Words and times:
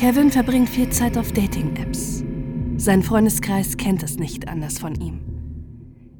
Kevin 0.00 0.30
verbringt 0.30 0.70
viel 0.70 0.88
Zeit 0.88 1.18
auf 1.18 1.30
Dating-Apps. 1.32 2.24
Sein 2.78 3.02
Freundeskreis 3.02 3.76
kennt 3.76 4.02
es 4.02 4.16
nicht 4.16 4.48
anders 4.48 4.78
von 4.78 4.94
ihm. 4.94 5.20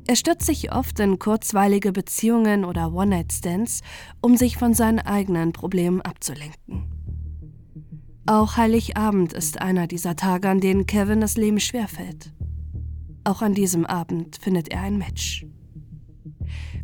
Er 0.07 0.17
stürzt 0.17 0.45
sich 0.45 0.71
oft 0.71 1.01
in 1.01 1.19
kurzweilige 1.19 1.91
Beziehungen 1.91 2.67
oder 2.67 2.93
One-Night-Stands, 2.93 3.81
um 4.21 4.37
sich 4.37 4.59
von 4.59 4.75
seinen 4.75 4.99
eigenen 4.99 5.53
Problemen 5.55 6.03
abzulenken. 6.03 6.85
Auch 8.27 8.59
Heiligabend 8.59 9.33
ist 9.33 9.63
einer 9.63 9.87
dieser 9.87 10.15
Tage, 10.15 10.51
an 10.51 10.61
denen 10.61 10.85
Kevin 10.85 11.23
das 11.23 11.39
Leben 11.39 11.59
schwerfällt. 11.59 12.35
Auch 13.25 13.41
an 13.41 13.55
diesem 13.55 13.87
Abend 13.87 14.37
findet 14.37 14.69
er 14.69 14.83
ein 14.83 14.99
Match. 14.99 15.47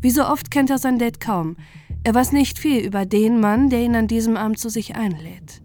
Wie 0.01 0.11
so 0.11 0.27
oft 0.27 0.51
kennt 0.51 0.71
er 0.71 0.79
sein 0.79 0.99
Date 0.99 1.21
kaum. 1.21 1.57
Er 2.05 2.15
weiß 2.15 2.33
nicht 2.33 2.59
viel 2.59 2.83
über 2.83 3.05
den 3.05 3.39
Mann, 3.39 3.69
der 3.69 3.83
ihn 3.83 3.97
an 3.97 4.09
diesem 4.09 4.39
Abend 4.39 4.59
zu 4.59 4.71
sich 4.71 4.97
einlädt. 4.97 5.61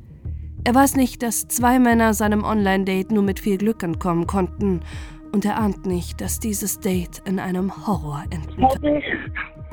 Er 0.64 0.76
weiß 0.76 0.96
nicht, 0.96 1.24
dass 1.24 1.48
zwei 1.48 1.80
Männer 1.80 2.14
seinem 2.14 2.44
Online-Date 2.44 3.12
nur 3.12 3.24
mit 3.24 3.40
viel 3.40 3.58
Glück 3.58 3.82
entkommen 3.84 4.28
konnten. 4.28 4.82
Und 5.32 5.46
er 5.46 5.58
ahnt 5.58 5.86
nicht, 5.86 6.20
dass 6.22 6.40
dieses 6.40 6.80
Date 6.80 7.22
in 7.26 7.40
einem 7.40 7.88
Horror 7.88 8.26
endet. 8.30 8.52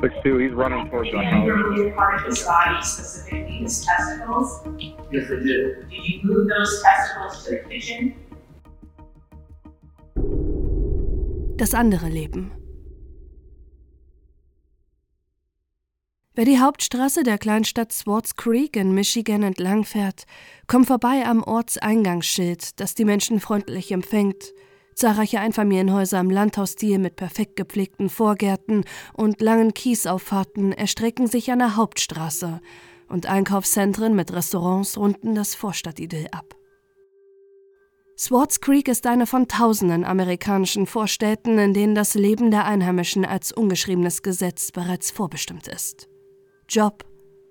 Six 0.00 0.14
two, 0.22 0.38
he's 0.38 0.52
running 0.52 0.88
towards 0.90 1.10
the 1.10 1.16
And 1.16 1.26
house. 1.26 1.46
you 1.46 1.52
remove 1.54 1.96
part 1.96 2.20
of 2.20 2.26
his 2.28 2.44
body, 2.44 2.80
specifically 2.84 3.58
his 3.64 3.84
testicles. 3.84 4.62
Yes, 5.10 5.24
I 5.28 5.42
did. 5.42 5.90
Did 5.90 5.90
you 5.90 6.20
move 6.22 6.48
those 6.48 6.80
testicles 6.82 7.44
to 7.44 7.50
the 7.50 7.68
kitchen? 7.68 8.14
Das 11.56 11.74
andere 11.74 12.08
Leben. 12.08 12.52
Wer 16.38 16.44
die 16.44 16.60
Hauptstraße 16.60 17.24
der 17.24 17.36
Kleinstadt 17.36 17.92
Swartz 17.92 18.36
Creek 18.36 18.76
in 18.76 18.94
Michigan 18.94 19.42
entlangfährt, 19.42 20.22
kommt 20.68 20.86
vorbei 20.86 21.26
am 21.26 21.42
Ortseingangsschild, 21.42 22.78
das 22.78 22.94
die 22.94 23.04
Menschen 23.04 23.40
freundlich 23.40 23.90
empfängt. 23.90 24.54
Zahlreiche 24.94 25.40
Einfamilienhäuser 25.40 26.20
im 26.20 26.30
Landhausstil 26.30 27.00
mit 27.00 27.16
perfekt 27.16 27.56
gepflegten 27.56 28.08
Vorgärten 28.08 28.84
und 29.14 29.40
langen 29.40 29.74
Kiesauffahrten 29.74 30.70
erstrecken 30.70 31.26
sich 31.26 31.50
an 31.50 31.58
der 31.58 31.74
Hauptstraße 31.74 32.60
und 33.08 33.26
Einkaufszentren 33.26 34.14
mit 34.14 34.32
Restaurants 34.32 34.96
runden 34.96 35.34
das 35.34 35.56
Vorstadtidyll 35.56 36.28
ab. 36.30 36.54
Swartz 38.16 38.60
Creek 38.60 38.86
ist 38.86 39.08
eine 39.08 39.26
von 39.26 39.48
tausenden 39.48 40.04
amerikanischen 40.04 40.86
Vorstädten, 40.86 41.58
in 41.58 41.74
denen 41.74 41.96
das 41.96 42.14
Leben 42.14 42.52
der 42.52 42.64
Einheimischen 42.64 43.24
als 43.24 43.50
ungeschriebenes 43.50 44.22
Gesetz 44.22 44.70
bereits 44.70 45.10
vorbestimmt 45.10 45.66
ist. 45.66 46.07
Job, 46.70 47.06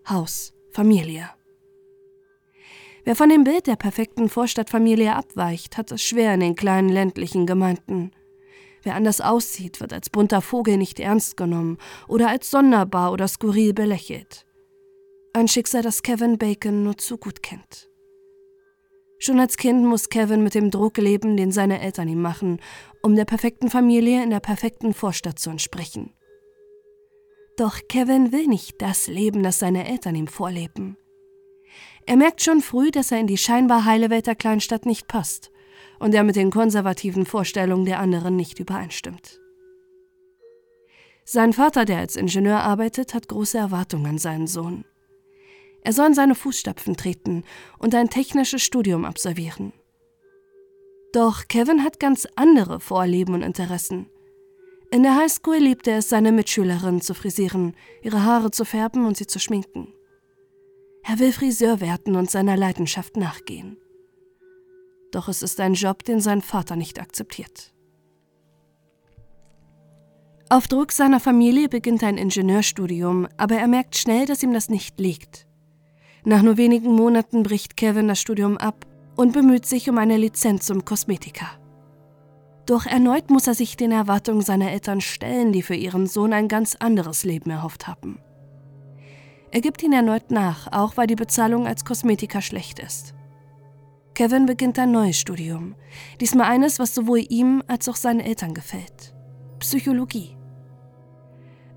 Haus, 0.08 0.54
Familie. 0.70 1.28
Wer 3.04 3.16
von 3.16 3.30
dem 3.30 3.44
Bild 3.44 3.66
der 3.66 3.76
perfekten 3.76 4.30
Vorstadtfamilie 4.30 5.16
abweicht, 5.16 5.76
hat 5.76 5.92
es 5.92 6.04
schwer 6.04 6.36
in 6.36 6.40
den 6.42 6.56
kleinen 6.56 6.90
ländlichen 6.90 7.48
Gemeinden. 7.48 8.12
Wer 8.84 8.94
anders 8.94 9.20
aussieht, 9.20 9.82
wird 9.82 9.92
als 9.92 10.12
bunter 10.12 10.44
Vogel 10.44 10.78
nicht 10.78 11.00
ernst 11.00 11.36
genommen 11.36 11.80
oder 12.08 12.30
als 12.30 12.52
sonderbar 12.52 13.12
oder 13.12 13.28
skurril 13.28 13.74
belächelt. 13.74 14.46
Ein 15.34 15.48
Schicksal, 15.48 15.82
das 15.82 16.04
Kevin 16.04 16.38
Bacon 16.38 16.84
nur 16.84 17.00
zu 17.00 17.18
gut 17.18 17.42
kennt. 17.42 17.90
Schon 19.18 19.40
als 19.40 19.58
Kind 19.58 19.84
muss 19.84 20.10
Kevin 20.10 20.44
mit 20.44 20.54
dem 20.54 20.70
Druck 20.70 20.98
leben, 20.98 21.38
den 21.38 21.52
seine 21.52 21.82
Eltern 21.82 22.08
ihm 22.08 22.22
machen, 22.22 22.62
um 23.02 23.16
der 23.16 23.26
perfekten 23.26 23.72
Familie 23.72 24.22
in 24.22 24.30
der 24.30 24.42
perfekten 24.42 24.94
Vorstadt 24.94 25.40
zu 25.40 25.50
entsprechen. 25.50 26.14
Doch 27.58 27.80
Kevin 27.90 28.32
will 28.32 28.46
nicht 28.46 28.82
das 28.82 29.08
Leben, 29.08 29.42
das 29.42 29.60
seine 29.60 29.88
Eltern 29.88 30.16
ihm 30.16 30.28
vorleben. 30.28 30.96
Er 32.06 32.16
merkt 32.16 32.42
schon 32.42 32.62
früh, 32.62 32.92
dass 32.92 33.12
er 33.12 33.20
in 33.20 33.28
die 33.28 33.38
scheinbar 33.38 33.84
heile 33.84 34.12
Welt 34.12 34.28
der 34.28 34.36
Kleinstadt 34.36 34.86
nicht 34.86 35.08
passt 35.08 35.52
und 36.00 36.14
er 36.14 36.24
mit 36.24 36.36
den 36.36 36.52
konservativen 36.52 37.26
Vorstellungen 37.26 37.86
der 37.86 38.00
anderen 38.00 38.36
nicht 38.36 38.60
übereinstimmt. 38.60 39.42
Sein 41.26 41.52
Vater, 41.52 41.84
der 41.84 41.98
als 41.98 42.16
Ingenieur 42.16 42.60
arbeitet, 42.60 43.14
hat 43.14 43.28
große 43.28 43.58
Erwartungen 43.58 44.06
an 44.06 44.18
seinen 44.20 44.48
Sohn. 44.48 44.86
Er 45.82 45.94
soll 45.94 46.08
in 46.08 46.14
seine 46.14 46.36
Fußstapfen 46.36 46.96
treten 46.96 47.44
und 47.80 47.96
ein 47.96 48.10
technisches 48.10 48.62
Studium 48.62 49.04
absolvieren. 49.04 49.74
Doch 51.12 51.48
Kevin 51.48 51.84
hat 51.84 52.00
ganz 52.00 52.28
andere 52.36 52.80
Vorlieben 52.80 53.34
und 53.34 53.42
Interessen. 53.42 54.10
In 54.90 55.04
der 55.04 55.16
Highschool 55.16 55.58
liebte 55.58 55.92
er 55.92 55.98
es, 55.98 56.10
seine 56.10 56.32
Mitschülerinnen 56.32 57.02
zu 57.02 57.14
frisieren, 57.14 57.76
ihre 58.02 58.24
Haare 58.24 58.52
zu 58.52 58.64
färben 58.64 59.06
und 59.06 59.18
sie 59.18 59.28
zu 59.28 59.40
schminken. 59.40 59.94
Er 61.04 61.20
will 61.20 61.34
Friseur 61.34 61.82
werden 61.82 62.16
und 62.16 62.32
seiner 62.32 62.56
Leidenschaft 62.56 63.18
nachgehen. 63.18 63.78
Doch 65.12 65.28
es 65.28 65.42
ist 65.42 65.60
ein 65.60 65.74
Job, 65.74 66.04
den 66.04 66.22
sein 66.22 66.42
Vater 66.42 66.76
nicht 66.76 67.00
akzeptiert. 67.00 67.74
Auf 70.50 70.70
Druck 70.70 70.94
seiner 70.94 71.20
Familie 71.20 71.68
beginnt 71.68 72.04
ein 72.04 72.18
Ingenieurstudium, 72.18 73.28
aber 73.36 73.56
er 73.56 73.68
merkt 73.68 73.98
schnell, 73.98 74.26
dass 74.26 74.44
ihm 74.44 74.54
das 74.54 74.70
nicht 74.70 75.00
liegt. 75.00 75.46
Nach 76.24 76.42
nur 76.42 76.56
wenigen 76.56 76.94
Monaten 76.94 77.44
bricht 77.44 77.76
Kevin 77.76 78.08
das 78.08 78.22
Studium 78.22 78.58
ab 78.58 78.86
und 79.18 79.34
bemüht 79.34 79.66
sich 79.66 79.90
um 79.90 79.98
eine 79.98 80.16
Lizenz 80.16 80.66
zum 80.66 80.86
Kosmetiker. 80.86 81.50
Doch 82.68 82.86
erneut 82.86 83.30
muss 83.30 83.48
er 83.48 83.54
sich 83.54 83.78
den 83.78 83.94
Erwartungen 83.94 84.42
seiner 84.42 84.72
Eltern 84.72 85.02
stellen, 85.02 85.54
die 85.54 85.62
für 85.62 85.74
ihren 85.74 86.06
Sohn 86.06 86.34
ein 86.34 86.50
ganz 86.50 86.76
anderes 86.76 87.24
Leben 87.24 87.50
erhofft 87.50 87.88
haben. 87.88 88.20
Er 89.52 89.62
gibt 89.62 89.82
ihn 89.82 89.94
erneut 89.94 90.32
nach, 90.32 90.72
auch 90.74 90.98
weil 90.98 91.08
die 91.08 91.16
Bezahlung 91.16 91.66
als 91.66 91.86
Kosmetiker 91.86 92.42
schlecht 92.42 92.80
ist. 92.80 93.14
Kevin 94.14 94.46
beginnt 94.46 94.78
ein 94.80 94.92
neues 94.92 95.18
Studium, 95.18 95.76
diesmal 96.20 96.52
eines, 96.52 96.78
was 96.78 96.94
sowohl 96.94 97.24
ihm 97.30 97.64
als 97.68 97.88
auch 97.88 97.96
seinen 97.96 98.20
Eltern 98.20 98.54
gefällt. 98.54 99.16
Psychologie. 99.60 100.36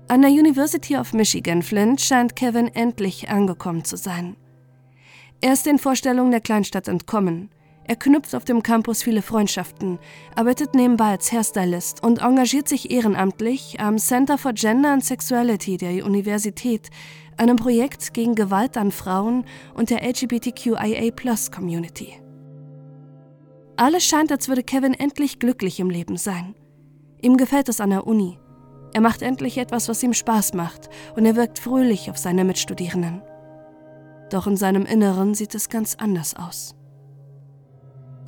An 0.09 0.23
der 0.23 0.31
University 0.31 0.97
of 0.97 1.13
Michigan 1.13 1.61
Flint 1.61 2.01
scheint 2.01 2.35
Kevin 2.35 2.67
endlich 2.67 3.29
angekommen 3.29 3.85
zu 3.85 3.95
sein. 3.95 4.35
Er 5.39 5.53
ist 5.53 5.65
den 5.65 5.79
Vorstellungen 5.79 6.31
der 6.31 6.41
Kleinstadt 6.41 6.89
entkommen. 6.89 7.49
Er 7.91 7.97
knüpft 7.97 8.33
auf 8.35 8.45
dem 8.45 8.63
Campus 8.63 9.03
viele 9.03 9.21
Freundschaften, 9.21 9.99
arbeitet 10.33 10.75
nebenbei 10.75 11.09
als 11.09 11.29
Hairstylist 11.29 12.01
und 12.01 12.21
engagiert 12.21 12.69
sich 12.69 12.89
ehrenamtlich 12.89 13.81
am 13.81 13.97
Center 13.97 14.37
for 14.37 14.53
Gender 14.53 14.93
and 14.93 15.03
Sexuality 15.03 15.75
der 15.75 16.05
Universität, 16.05 16.89
einem 17.35 17.57
Projekt 17.57 18.13
gegen 18.13 18.33
Gewalt 18.33 18.77
an 18.77 18.93
Frauen 18.93 19.43
und 19.73 19.89
der 19.89 20.07
LGBTQIA-Plus-Community. 20.07 22.13
Alles 23.75 24.05
scheint, 24.05 24.31
als 24.31 24.47
würde 24.47 24.63
Kevin 24.63 24.93
endlich 24.93 25.39
glücklich 25.39 25.81
im 25.81 25.89
Leben 25.89 26.15
sein. 26.15 26.55
Ihm 27.21 27.35
gefällt 27.35 27.67
es 27.67 27.81
an 27.81 27.89
der 27.89 28.07
Uni. 28.07 28.39
Er 28.93 29.01
macht 29.01 29.21
endlich 29.21 29.57
etwas, 29.57 29.89
was 29.89 30.01
ihm 30.01 30.13
Spaß 30.13 30.53
macht, 30.53 30.87
und 31.17 31.25
er 31.25 31.35
wirkt 31.35 31.59
fröhlich 31.59 32.09
auf 32.09 32.17
seine 32.17 32.45
Mitstudierenden. 32.45 33.21
Doch 34.29 34.47
in 34.47 34.55
seinem 34.55 34.85
Inneren 34.85 35.33
sieht 35.33 35.53
es 35.55 35.67
ganz 35.67 35.95
anders 35.95 36.37
aus. 36.37 36.77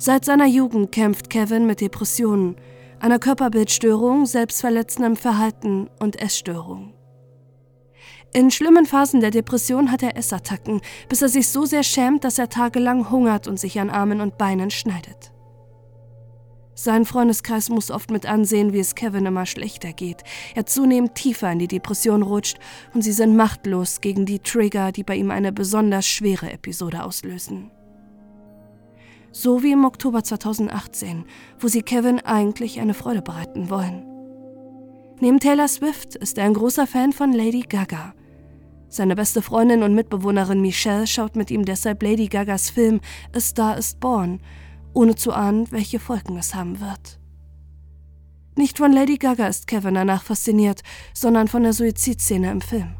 Seit 0.06 0.26
seiner 0.26 0.44
Jugend 0.44 0.92
kämpft 0.92 1.30
Kevin 1.30 1.64
mit 1.64 1.80
Depressionen, 1.80 2.56
einer 3.00 3.18
Körperbildstörung, 3.18 4.26
selbstverletzendem 4.26 5.16
Verhalten 5.16 5.88
und 5.98 6.20
Essstörungen. 6.20 6.92
In 8.34 8.50
schlimmen 8.50 8.84
Phasen 8.84 9.20
der 9.22 9.30
Depression 9.30 9.90
hat 9.90 10.02
er 10.02 10.14
Essattacken, 10.18 10.82
bis 11.08 11.22
er 11.22 11.30
sich 11.30 11.48
so 11.48 11.64
sehr 11.64 11.82
schämt, 11.82 12.24
dass 12.24 12.38
er 12.38 12.50
tagelang 12.50 13.10
hungert 13.10 13.48
und 13.48 13.58
sich 13.58 13.80
an 13.80 13.88
Armen 13.88 14.20
und 14.20 14.36
Beinen 14.36 14.70
schneidet. 14.70 15.32
Sein 16.74 17.06
Freundeskreis 17.06 17.70
muss 17.70 17.90
oft 17.90 18.10
mit 18.10 18.26
ansehen, 18.26 18.74
wie 18.74 18.80
es 18.80 18.94
Kevin 18.94 19.24
immer 19.24 19.46
schlechter 19.46 19.94
geht. 19.94 20.22
Er 20.54 20.66
zunehmend 20.66 21.14
tiefer 21.14 21.50
in 21.50 21.60
die 21.60 21.68
Depression 21.68 22.20
rutscht 22.20 22.58
und 22.92 23.00
sie 23.00 23.12
sind 23.12 23.36
machtlos 23.36 24.02
gegen 24.02 24.26
die 24.26 24.40
Trigger, 24.40 24.92
die 24.92 25.02
bei 25.02 25.16
ihm 25.16 25.30
eine 25.30 25.50
besonders 25.50 26.06
schwere 26.06 26.52
Episode 26.52 27.04
auslösen. 27.04 27.70
So 29.36 29.64
wie 29.64 29.72
im 29.72 29.84
Oktober 29.84 30.22
2018, 30.22 31.24
wo 31.58 31.66
sie 31.66 31.82
Kevin 31.82 32.20
eigentlich 32.20 32.78
eine 32.78 32.94
Freude 32.94 33.20
bereiten 33.20 33.68
wollen. 33.68 34.06
Neben 35.18 35.40
Taylor 35.40 35.66
Swift 35.66 36.14
ist 36.14 36.38
er 36.38 36.44
ein 36.44 36.54
großer 36.54 36.86
Fan 36.86 37.12
von 37.12 37.32
Lady 37.32 37.62
Gaga. 37.62 38.14
Seine 38.88 39.16
beste 39.16 39.42
Freundin 39.42 39.82
und 39.82 39.92
Mitbewohnerin 39.92 40.60
Michelle 40.60 41.08
schaut 41.08 41.34
mit 41.34 41.50
ihm 41.50 41.64
deshalb 41.64 42.00
Lady 42.04 42.28
Gagas 42.28 42.70
Film 42.70 43.00
A 43.34 43.40
Star 43.40 43.76
is 43.76 43.96
Born, 43.96 44.40
ohne 44.92 45.16
zu 45.16 45.32
ahnen, 45.32 45.66
welche 45.72 45.98
Folgen 45.98 46.38
es 46.38 46.54
haben 46.54 46.78
wird. 46.78 47.18
Nicht 48.54 48.78
von 48.78 48.92
Lady 48.92 49.16
Gaga 49.16 49.48
ist 49.48 49.66
Kevin 49.66 49.94
danach 49.94 50.22
fasziniert, 50.22 50.82
sondern 51.12 51.48
von 51.48 51.64
der 51.64 51.72
Suizidszene 51.72 52.52
im 52.52 52.60
Film. 52.60 52.94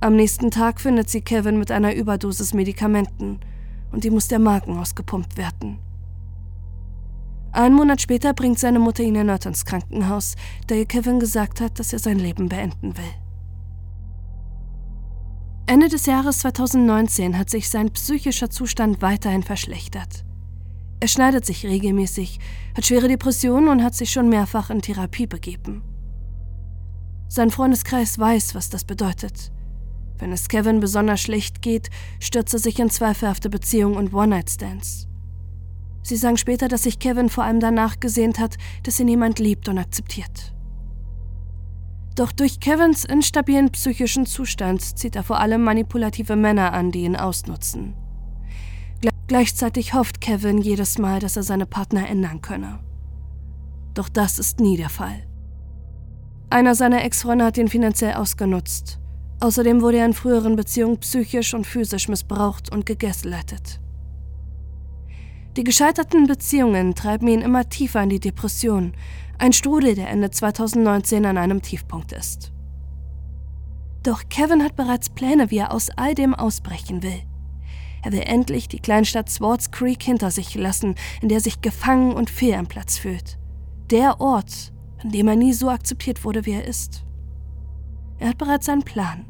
Am 0.00 0.16
nächsten 0.16 0.50
Tag 0.50 0.80
findet 0.80 1.08
sie 1.08 1.20
Kevin 1.20 1.56
mit 1.56 1.70
einer 1.70 1.94
Überdosis 1.94 2.52
Medikamenten 2.52 3.38
und 3.94 4.02
die 4.02 4.10
muss 4.10 4.28
der 4.28 4.40
Magen 4.40 4.76
ausgepumpt 4.76 5.36
werden. 5.36 5.78
Einen 7.52 7.76
Monat 7.76 8.00
später 8.00 8.34
bringt 8.34 8.58
seine 8.58 8.80
Mutter 8.80 9.04
ihn 9.04 9.14
erneut 9.14 9.46
ins 9.46 9.64
Krankenhaus, 9.64 10.34
da 10.66 10.74
ihr 10.74 10.86
Kevin 10.86 11.20
gesagt 11.20 11.60
hat, 11.60 11.78
dass 11.78 11.92
er 11.92 12.00
sein 12.00 12.18
Leben 12.18 12.48
beenden 12.48 12.96
will. 12.96 13.14
Ende 15.66 15.88
des 15.88 16.06
Jahres 16.06 16.40
2019 16.40 17.38
hat 17.38 17.48
sich 17.48 17.70
sein 17.70 17.92
psychischer 17.92 18.50
Zustand 18.50 19.00
weiterhin 19.00 19.44
verschlechtert. 19.44 20.24
Er 20.98 21.08
schneidet 21.08 21.46
sich 21.46 21.64
regelmäßig, 21.64 22.40
hat 22.76 22.86
schwere 22.86 23.06
Depressionen 23.06 23.68
und 23.68 23.84
hat 23.84 23.94
sich 23.94 24.10
schon 24.10 24.28
mehrfach 24.28 24.70
in 24.70 24.82
Therapie 24.82 25.28
begeben. 25.28 25.82
Sein 27.28 27.50
Freundeskreis 27.50 28.18
weiß, 28.18 28.56
was 28.56 28.68
das 28.68 28.84
bedeutet. 28.84 29.52
Wenn 30.18 30.32
es 30.32 30.48
Kevin 30.48 30.80
besonders 30.80 31.20
schlecht 31.20 31.62
geht, 31.62 31.90
stürzt 32.20 32.54
er 32.54 32.60
sich 32.60 32.78
in 32.78 32.90
zweifelhafte 32.90 33.50
Beziehungen 33.50 33.96
und 33.96 34.14
One-Night-Stands. 34.14 35.08
Sie 36.02 36.16
sagen 36.16 36.36
später, 36.36 36.68
dass 36.68 36.82
sich 36.82 36.98
Kevin 36.98 37.30
vor 37.30 37.44
allem 37.44 37.60
danach 37.60 37.98
gesehnt 37.98 38.38
hat, 38.38 38.56
dass 38.82 39.00
ihn 39.00 39.08
jemand 39.08 39.38
liebt 39.38 39.68
und 39.68 39.78
akzeptiert. 39.78 40.54
Doch 42.14 42.30
durch 42.30 42.60
Kevins 42.60 43.04
instabilen 43.04 43.72
psychischen 43.72 44.26
Zustand 44.26 44.98
zieht 44.98 45.16
er 45.16 45.24
vor 45.24 45.40
allem 45.40 45.64
manipulative 45.64 46.36
Männer 46.36 46.72
an, 46.72 46.92
die 46.92 47.04
ihn 47.04 47.16
ausnutzen. 47.16 47.94
Gleichzeitig 49.26 49.94
hofft 49.94 50.20
Kevin 50.20 50.58
jedes 50.58 50.98
Mal, 50.98 51.18
dass 51.18 51.36
er 51.36 51.42
seine 51.42 51.66
Partner 51.66 52.08
ändern 52.08 52.42
könne. 52.42 52.80
Doch 53.94 54.08
das 54.08 54.38
ist 54.38 54.60
nie 54.60 54.76
der 54.76 54.90
Fall. 54.90 55.26
Einer 56.50 56.74
seiner 56.74 57.02
Ex-Freunde 57.02 57.44
hat 57.46 57.56
ihn 57.56 57.68
finanziell 57.68 58.14
ausgenutzt. 58.14 59.00
Außerdem 59.44 59.82
wurde 59.82 59.98
er 59.98 60.06
in 60.06 60.14
früheren 60.14 60.56
Beziehungen 60.56 61.00
psychisch 61.00 61.52
und 61.52 61.66
physisch 61.66 62.08
missbraucht 62.08 62.72
und 62.72 62.86
gegaslightet. 62.86 63.78
Die 65.58 65.64
gescheiterten 65.64 66.26
Beziehungen 66.26 66.94
treiben 66.94 67.28
ihn 67.28 67.42
immer 67.42 67.68
tiefer 67.68 68.02
in 68.02 68.08
die 68.08 68.20
Depression, 68.20 68.94
ein 69.36 69.52
Strudel, 69.52 69.96
der 69.96 70.08
Ende 70.08 70.30
2019 70.30 71.26
an 71.26 71.36
einem 71.36 71.60
Tiefpunkt 71.60 72.12
ist. 72.12 72.52
Doch 74.02 74.22
Kevin 74.30 74.64
hat 74.64 74.76
bereits 74.76 75.10
Pläne, 75.10 75.50
wie 75.50 75.58
er 75.58 75.72
aus 75.72 75.90
all 75.90 76.14
dem 76.14 76.34
ausbrechen 76.34 77.02
will. 77.02 77.20
Er 78.02 78.12
will 78.12 78.22
endlich 78.24 78.68
die 78.68 78.80
Kleinstadt 78.80 79.28
Swartz 79.28 79.70
Creek 79.70 80.02
hinter 80.02 80.30
sich 80.30 80.54
lassen, 80.54 80.94
in 81.20 81.28
der 81.28 81.36
er 81.36 81.42
sich 81.42 81.60
gefangen 81.60 82.14
und 82.14 82.30
fehl 82.30 82.54
am 82.54 82.66
Platz 82.66 82.96
fühlt. 82.96 83.38
Der 83.90 84.22
Ort, 84.22 84.72
an 85.02 85.10
dem 85.10 85.28
er 85.28 85.36
nie 85.36 85.52
so 85.52 85.68
akzeptiert 85.68 86.24
wurde, 86.24 86.46
wie 86.46 86.52
er 86.52 86.64
ist. 86.64 87.04
Er 88.18 88.30
hat 88.30 88.38
bereits 88.38 88.70
einen 88.70 88.84
Plan. 88.84 89.26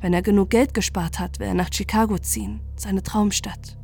Wenn 0.00 0.12
er 0.12 0.22
genug 0.22 0.50
Geld 0.50 0.74
gespart 0.74 1.18
hat, 1.18 1.38
will 1.38 1.46
er 1.46 1.54
nach 1.54 1.72
Chicago 1.72 2.18
ziehen, 2.18 2.60
seine 2.76 3.02
Traumstadt. 3.02 3.78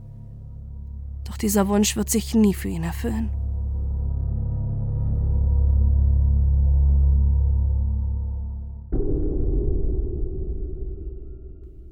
Doch 1.24 1.36
dieser 1.36 1.68
Wunsch 1.68 1.96
wird 1.96 2.10
sich 2.10 2.34
nie 2.34 2.54
für 2.54 2.68
ihn 2.68 2.84
erfüllen. 2.84 3.30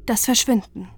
Das 0.06 0.24
Verschwinden. 0.24 0.88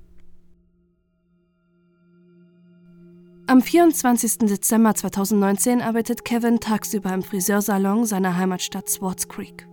Am 3.47 3.61
24. 3.61 4.39
Dezember 4.39 4.95
2019 4.95 5.83
arbeitet 5.83 6.25
Kevin 6.25 6.61
tagsüber 6.61 7.13
im 7.13 7.23
Friseursalon 7.23 8.07
seiner 8.07 8.39
Heimatstadt 8.39 8.89
Swartz 8.89 9.29
Creek. 9.29 9.69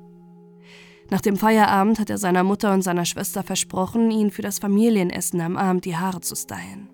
Nach 1.10 1.22
dem 1.22 1.38
Feierabend 1.38 2.00
hat 2.00 2.10
er 2.10 2.18
seiner 2.18 2.44
Mutter 2.44 2.74
und 2.74 2.84
seiner 2.84 3.06
Schwester 3.06 3.44
versprochen, 3.44 4.12
ihnen 4.12 4.32
für 4.32 4.44
das 4.44 4.60
Familienessen 4.60 5.42
am 5.42 5.58
Abend 5.58 5.86
die 5.86 5.98
Haare 5.98 6.22
zu 6.22 6.36
stylen. 6.36 6.90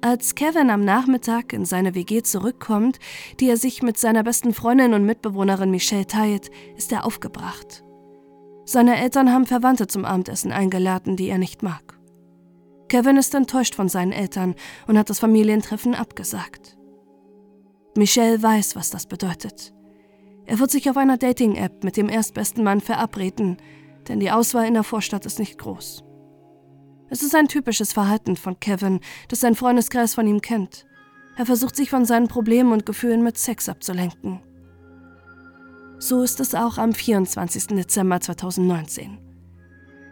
Als 0.00 0.34
Kevin 0.34 0.68
am 0.68 0.84
Nachmittag 0.84 1.52
in 1.52 1.64
seine 1.64 1.94
WG 1.94 2.22
zurückkommt, 2.22 2.98
die 3.40 3.48
er 3.48 3.56
sich 3.56 3.82
mit 3.82 3.96
seiner 3.96 4.22
besten 4.22 4.52
Freundin 4.52 4.92
und 4.92 5.06
Mitbewohnerin 5.06 5.70
Michelle 5.70 6.06
teilt, 6.06 6.50
ist 6.76 6.92
er 6.92 7.06
aufgebracht. 7.06 7.82
Seine 8.66 8.96
Eltern 8.98 9.32
haben 9.32 9.46
Verwandte 9.46 9.86
zum 9.86 10.04
Abendessen 10.04 10.52
eingeladen, 10.52 11.16
die 11.16 11.28
er 11.28 11.38
nicht 11.38 11.62
mag. 11.62 11.98
Kevin 12.88 13.16
ist 13.16 13.34
enttäuscht 13.34 13.74
von 13.74 13.88
seinen 13.88 14.12
Eltern 14.12 14.54
und 14.86 14.98
hat 14.98 15.10
das 15.10 15.18
Familientreffen 15.18 15.94
abgesagt. 15.94 16.76
Michelle 17.96 18.42
weiß, 18.42 18.76
was 18.76 18.90
das 18.90 19.06
bedeutet. 19.06 19.72
Er 20.46 20.58
wird 20.58 20.70
sich 20.70 20.90
auf 20.90 20.96
einer 20.96 21.16
Dating-App 21.16 21.84
mit 21.84 21.96
dem 21.96 22.08
erstbesten 22.08 22.64
Mann 22.64 22.80
verabreden, 22.80 23.56
denn 24.08 24.20
die 24.20 24.30
Auswahl 24.30 24.66
in 24.66 24.74
der 24.74 24.82
Vorstadt 24.82 25.24
ist 25.26 25.38
nicht 25.38 25.58
groß. 25.58 26.04
Es 27.08 27.22
ist 27.22 27.34
ein 27.34 27.48
typisches 27.48 27.92
Verhalten 27.92 28.36
von 28.36 28.58
Kevin, 28.60 29.00
das 29.28 29.40
sein 29.40 29.54
Freundeskreis 29.54 30.14
von 30.14 30.26
ihm 30.26 30.40
kennt. 30.40 30.86
Er 31.36 31.46
versucht 31.46 31.76
sich 31.76 31.90
von 31.90 32.04
seinen 32.04 32.28
Problemen 32.28 32.72
und 32.72 32.86
Gefühlen 32.86 33.22
mit 33.22 33.38
Sex 33.38 33.68
abzulenken. 33.68 34.40
So 35.98 36.22
ist 36.22 36.40
es 36.40 36.54
auch 36.54 36.76
am 36.78 36.92
24. 36.92 37.68
Dezember 37.68 38.20
2019. 38.20 39.18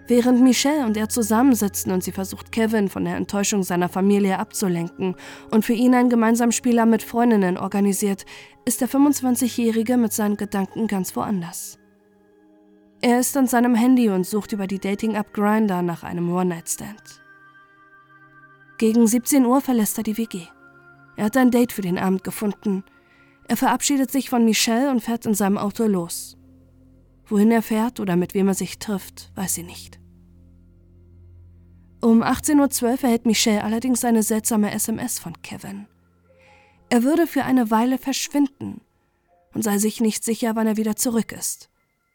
Während 0.09 0.43
Michelle 0.43 0.85
und 0.85 0.97
er 0.97 1.09
zusammensitzen 1.09 1.93
und 1.93 2.03
sie 2.03 2.13
versucht, 2.13 2.51
Kevin 2.51 2.89
von 2.89 3.05
der 3.05 3.17
Enttäuschung 3.17 3.63
seiner 3.63 3.89
Familie 3.89 4.39
abzulenken 4.39 5.15
und 5.51 5.65
für 5.65 5.75
ihn 5.75 5.95
einen 5.95 6.11
gemeinsamen 6.11 6.53
Spieler 6.53 6.87
mit 6.87 7.03
Freundinnen 7.03 7.57
organisiert, 7.57 8.27
ist 8.65 8.81
der 8.81 8.89
25-Jährige 8.89 9.97
mit 9.97 10.13
seinen 10.13 10.37
Gedanken 10.37 10.87
ganz 10.87 11.15
woanders. 11.17 11.79
Er 13.01 13.19
ist 13.19 13.37
an 13.37 13.49
seinem 13.49 13.75
Handy 13.75 14.09
und 14.09 14.25
sucht 14.27 14.53
über 14.53 14.69
die 14.69 14.79
Dating-App 14.79 15.33
Grinder 15.35 15.83
nach 15.83 16.05
einem 16.05 16.33
One-Night-Stand. 16.33 17.21
Gegen 18.79 19.07
17 19.07 19.45
Uhr 19.45 19.61
verlässt 19.61 19.99
er 19.99 20.05
die 20.05 20.17
WG. 20.17 20.47
Er 21.17 21.25
hat 21.25 21.37
ein 21.37 21.51
Date 21.51 21.73
für 21.73 21.83
den 21.83 21.99
Abend 21.99 22.25
gefunden. 22.25 22.85
Er 23.49 23.57
verabschiedet 23.57 24.11
sich 24.11 24.31
von 24.31 24.45
Michelle 24.45 24.91
und 24.91 25.01
fährt 25.01 25.27
in 25.27 25.35
seinem 25.35 25.59
Auto 25.59 25.85
los. 25.85 26.37
Wohin 27.27 27.51
er 27.51 27.63
fährt 27.63 27.99
oder 27.99 28.17
mit 28.17 28.35
wem 28.35 28.49
er 28.49 28.55
sich 28.55 28.79
trifft, 28.79 29.33
weiß 29.35 29.55
sie 29.55 29.63
nicht. 29.63 29.99
Um 32.01 32.23
18.12 32.23 32.83
Uhr 32.83 32.91
erhält 33.03 33.27
Michelle 33.27 33.63
allerdings 33.63 34.05
eine 34.05 34.23
seltsame 34.23 34.73
SMS 34.73 35.19
von 35.19 35.41
Kevin. 35.43 35.87
Er 36.93 37.03
würde 37.03 37.27
für 37.27 37.45
eine 37.45 37.71
Weile 37.71 37.99
verschwinden 37.99 38.81
und 39.55 39.63
sei 39.65 39.79
sich 39.79 40.01
nicht 40.01 40.25
sicher, 40.25 40.57
wann 40.57 40.67
er 40.67 40.77
wieder 40.77 40.95
zurück 40.95 41.33
ist 41.33 41.71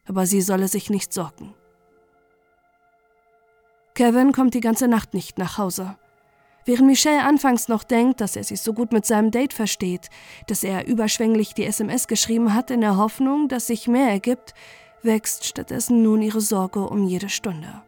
aber 0.07 0.25
sie 0.25 0.41
solle 0.41 0.67
sich 0.67 0.89
nicht 0.89 1.13
sorgen. 1.13 1.53
Kevin 3.93 4.31
kommt 4.31 4.53
die 4.53 4.61
ganze 4.61 4.87
Nacht 4.87 5.13
nicht 5.13 5.37
nach 5.37 5.57
Hause. 5.57 5.97
Während 6.65 6.87
Michelle 6.87 7.23
anfangs 7.23 7.67
noch 7.67 7.83
denkt, 7.83 8.21
dass 8.21 8.35
er 8.35 8.43
sich 8.43 8.61
so 8.61 8.73
gut 8.73 8.91
mit 8.91 9.05
seinem 9.05 9.31
Date 9.31 9.53
versteht, 9.53 10.09
dass 10.47 10.63
er 10.63 10.85
überschwänglich 10.85 11.53
die 11.53 11.65
SMS 11.65 12.07
geschrieben 12.07 12.53
hat 12.53 12.71
in 12.71 12.81
der 12.81 12.97
Hoffnung, 12.97 13.47
dass 13.47 13.67
sich 13.67 13.87
mehr 13.87 14.09
ergibt, 14.09 14.53
wächst 15.01 15.45
stattdessen 15.45 16.03
nun 16.03 16.21
ihre 16.21 16.41
Sorge 16.41 16.87
um 16.87 17.05
jede 17.05 17.29
Stunde. 17.29 17.81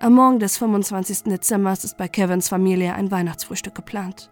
Am 0.00 0.14
Morgen 0.14 0.40
des 0.40 0.58
25. 0.58 1.24
Dezember 1.24 1.72
ist 1.72 1.96
bei 1.96 2.08
Kevins 2.08 2.48
Familie 2.48 2.94
ein 2.94 3.10
Weihnachtsfrühstück 3.10 3.74
geplant. 3.74 4.30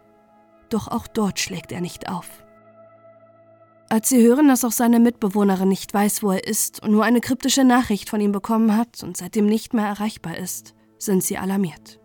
Doch 0.71 0.89
auch 0.89 1.07
dort 1.07 1.39
schlägt 1.39 1.73
er 1.73 1.81
nicht 1.81 2.09
auf. 2.09 2.45
Als 3.89 4.09
sie 4.09 4.23
hören, 4.23 4.47
dass 4.47 4.65
auch 4.65 4.73
seine 4.73 5.01
Mitbewohnerin 5.01 5.69
nicht 5.69 5.93
weiß, 5.93 6.23
wo 6.23 6.31
er 6.31 6.47
ist 6.47 6.81
und 6.81 6.93
nur 6.93 7.05
eine 7.05 7.21
kryptische 7.21 7.65
Nachricht 7.65 8.09
von 8.09 8.21
ihm 8.21 8.31
bekommen 8.31 8.77
hat 8.77 9.03
und 9.03 9.17
seitdem 9.17 9.47
nicht 9.47 9.75
mehr 9.75 9.87
erreichbar 9.87 10.37
ist, 10.39 10.75
sind 10.99 11.25
sie 11.25 11.39
alarmiert. 11.39 11.99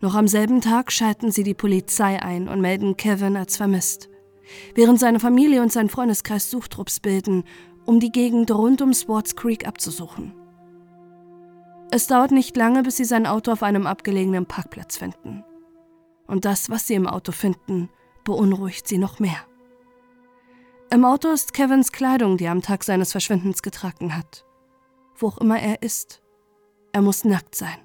Noch 0.00 0.14
am 0.14 0.28
selben 0.28 0.60
Tag 0.60 0.92
schalten 0.92 1.32
sie 1.32 1.42
die 1.42 1.54
Polizei 1.54 2.22
ein 2.22 2.48
und 2.48 2.60
melden 2.60 2.96
Kevin 2.96 3.36
als 3.36 3.56
vermisst, 3.56 4.08
während 4.76 5.00
seine 5.00 5.18
Familie 5.18 5.62
und 5.62 5.72
sein 5.72 5.90
Freundeskreis 5.90 6.48
Suchtrupps 6.48 7.00
bilden, 7.00 7.42
um 7.84 7.98
die 7.98 8.12
Gegend 8.12 8.52
rund 8.52 8.82
um 8.82 8.94
Swartz 8.94 9.34
Creek 9.34 9.66
abzusuchen. 9.66 10.32
Es 11.90 12.06
dauert 12.06 12.30
nicht 12.30 12.56
lange, 12.56 12.84
bis 12.84 12.98
sie 12.98 13.04
sein 13.04 13.26
Auto 13.26 13.50
auf 13.50 13.64
einem 13.64 13.88
abgelegenen 13.88 14.46
Parkplatz 14.46 14.96
finden. 14.96 15.44
Und 16.30 16.44
das, 16.44 16.70
was 16.70 16.86
sie 16.86 16.94
im 16.94 17.08
Auto 17.08 17.32
finden, 17.32 17.90
beunruhigt 18.22 18.86
sie 18.86 18.98
noch 18.98 19.18
mehr. 19.18 19.44
Im 20.88 21.04
Auto 21.04 21.28
ist 21.28 21.52
Kevins 21.52 21.90
Kleidung, 21.90 22.36
die 22.36 22.44
er 22.44 22.52
am 22.52 22.62
Tag 22.62 22.84
seines 22.84 23.10
Verschwindens 23.10 23.62
getragen 23.62 24.16
hat. 24.16 24.44
Wo 25.16 25.26
auch 25.26 25.38
immer 25.38 25.60
er 25.60 25.82
ist. 25.82 26.22
Er 26.92 27.02
muss 27.02 27.24
nackt 27.24 27.56
sein. 27.56 27.78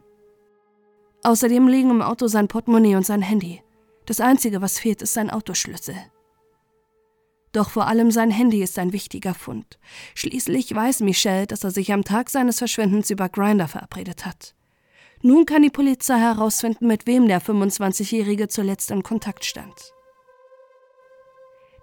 Außerdem 1.23 1.67
liegen 1.67 1.89
im 1.89 2.03
Auto 2.03 2.27
sein 2.27 2.47
Portemonnaie 2.47 2.95
und 2.95 3.05
sein 3.05 3.23
Handy. 3.23 3.63
Das 4.05 4.21
Einzige, 4.21 4.61
was 4.61 4.77
fehlt, 4.77 5.01
ist 5.01 5.13
sein 5.13 5.31
Autoschlüssel. 5.31 5.95
Doch 7.51 7.71
vor 7.71 7.87
allem 7.87 8.11
sein 8.11 8.29
Handy 8.29 8.61
ist 8.61 8.77
ein 8.77 8.93
wichtiger 8.93 9.33
Fund. 9.33 9.79
Schließlich 10.13 10.75
weiß 10.75 10.99
Michelle, 10.99 11.47
dass 11.47 11.63
er 11.63 11.71
sich 11.71 11.91
am 11.91 12.03
Tag 12.03 12.29
seines 12.29 12.59
Verschwindens 12.59 13.09
über 13.09 13.27
Grinder 13.27 13.67
verabredet 13.67 14.23
hat. 14.23 14.53
Nun 15.21 15.45
kann 15.45 15.63
die 15.63 15.69
Polizei 15.69 16.19
herausfinden, 16.19 16.87
mit 16.87 17.07
wem 17.07 17.27
der 17.27 17.41
25-Jährige 17.41 18.47
zuletzt 18.47 18.91
in 18.91 19.03
Kontakt 19.03 19.45
stand. 19.45 19.93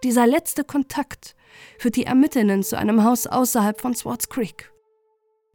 Dieser 0.04 0.26
letzte 0.26 0.64
Kontakt 0.64 1.36
führt 1.78 1.96
die 1.96 2.06
Ermittlerinnen 2.06 2.62
zu 2.62 2.76
einem 2.76 3.04
Haus 3.04 3.26
außerhalb 3.26 3.80
von 3.80 3.94
Swartz 3.94 4.28
Creek. 4.28 4.72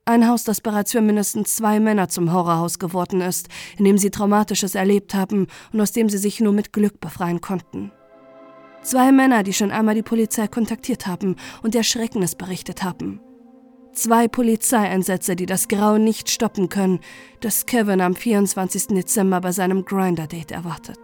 Ein 0.05 0.25
Haus, 0.25 0.45
das 0.45 0.61
bereits 0.61 0.93
für 0.93 1.01
mindestens 1.01 1.57
zwei 1.57 1.81
Männer 1.81 2.07
zum 2.07 2.31
Horrorhaus 2.31 2.79
geworden 2.79 3.19
ist, 3.19 3.49
in 3.77 3.83
dem 3.83 3.97
sie 3.97 4.09
Traumatisches 4.09 4.73
erlebt 4.73 5.13
haben 5.13 5.47
und 5.73 5.81
aus 5.81 5.91
dem 5.91 6.07
sie 6.07 6.17
sich 6.17 6.39
nur 6.39 6.53
mit 6.53 6.71
Glück 6.71 7.01
befreien 7.01 7.41
konnten. 7.41 7.91
Zwei 8.83 9.11
Männer, 9.11 9.43
die 9.43 9.51
schon 9.51 9.71
einmal 9.71 9.95
die 9.95 10.03
Polizei 10.03 10.47
kontaktiert 10.47 11.07
haben 11.07 11.35
und 11.61 11.75
Erschreckendes 11.75 12.35
berichtet 12.35 12.83
haben. 12.83 13.19
Zwei 13.97 14.27
Polizeieinsätze, 14.27 15.35
die 15.35 15.47
das 15.47 15.67
Grauen 15.67 16.03
nicht 16.03 16.29
stoppen 16.29 16.69
können, 16.69 16.99
das 17.39 17.65
Kevin 17.65 17.99
am 17.99 18.13
24. 18.13 18.89
Dezember 18.89 19.41
bei 19.41 19.51
seinem 19.51 19.85
Grinder-Date 19.85 20.51
erwartet. 20.51 20.99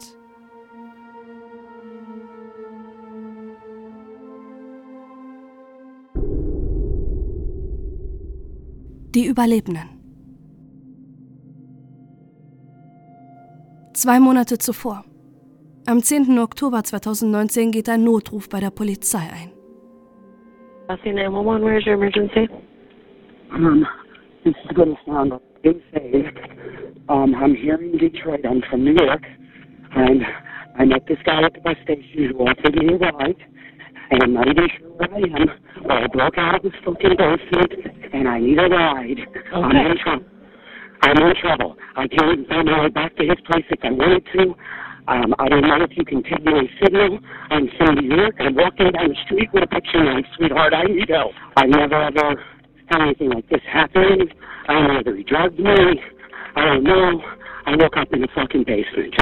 Die 9.15 9.25
Überlebenden. 9.25 9.89
Zwei 13.95 14.19
Monate 14.19 14.59
zuvor. 14.59 15.03
Am 15.87 16.03
10. 16.03 16.37
Oktober 16.37 16.83
2019 16.83 17.71
geht 17.71 17.89
ein 17.89 18.03
Notruf 18.03 18.49
bei 18.49 18.59
der 18.59 18.69
Polizei 18.69 19.17
ein. 19.17 19.51
Southie 20.87 21.11
911, 21.11 21.63
where's 21.63 21.87
your 21.87 21.93
emergency? 21.93 22.47
Um, 23.53 23.85
this 24.43 24.55
is 24.65 24.71
going 24.75 24.95
to 24.95 24.97
sound 25.05 25.33
insane. 25.63 26.31
Um, 27.07 27.35
I'm 27.35 27.55
here 27.55 27.75
in 27.75 27.97
Detroit. 27.97 28.41
I'm 28.49 28.63
from 28.67 28.83
New 28.83 28.95
York. 28.99 29.21
And 29.95 30.21
I 30.79 30.85
met 30.85 31.05
this 31.07 31.19
guy 31.23 31.43
at 31.43 31.53
the 31.53 31.59
bus 31.61 31.75
station 31.83 32.33
who 32.35 32.47
take 32.63 32.75
me 32.75 32.95
a 32.95 32.97
ride. 32.97 33.35
And 34.09 34.23
I'm 34.23 34.33
not 34.33 34.47
even 34.47 34.67
sure 34.79 34.89
where 34.89 35.13
I 35.13 35.17
am. 35.17 35.47
But 35.83 35.91
I 35.91 36.07
broke 36.07 36.37
out 36.37 36.55
of 36.55 36.63
this 36.63 36.73
fucking 36.83 37.15
basement 37.15 37.73
and 38.11 38.27
I 38.27 38.39
need 38.39 38.57
a 38.57 38.67
ride. 38.69 39.19
I'm 39.53 39.69
in 39.69 39.97
trouble. 40.03 40.25
I'm 41.03 41.17
in 41.17 41.33
trouble. 41.39 41.75
I 41.95 42.07
can't 42.07 42.33
even 42.33 42.45
find 42.45 42.65
my 42.65 42.81
way 42.81 42.89
back 42.89 43.15
to 43.17 43.23
his 43.23 43.37
place 43.45 43.65
if 43.69 43.79
I 43.83 43.91
wanted 43.91 44.25
to. 44.33 44.55
Um, 45.05 45.35
I 45.37 45.49
don't 45.49 45.61
know 45.61 45.83
if 45.83 45.97
you 45.97 46.05
can 46.05 46.23
take 46.23 46.43
me 46.43 46.53
a 46.53 46.83
signal. 46.83 47.19
I'm 47.51 47.69
from 47.77 47.95
New 47.95 48.15
York. 48.15 48.35
I'm 48.39 48.55
walking 48.55 48.89
down 48.91 49.09
the 49.09 49.17
street 49.25 49.49
with 49.53 49.63
a 49.63 49.67
picture 49.67 50.03
knife, 50.03 50.25
sweetheart. 50.37 50.73
I 50.73 50.85
need 50.85 51.09
help. 51.09 51.33
I 51.57 51.65
never 51.65 52.01
ever 52.01 52.41
anything 53.01 53.29
like 53.29 53.49
this 53.49 53.61
happen. 53.71 54.29
I 54.67 54.73
don't 54.73 54.87
know 54.87 54.95
whether 54.95 55.15
he 55.15 55.23
drugged 55.23 55.59
me. 55.59 56.01
I 56.55 56.65
don't 56.65 56.83
know. 56.83 57.21
I 57.65 57.75
woke 57.77 57.95
up 57.95 58.11
in 58.11 58.21
the 58.21 58.27
fucking 58.35 58.65
basement, 58.65 59.15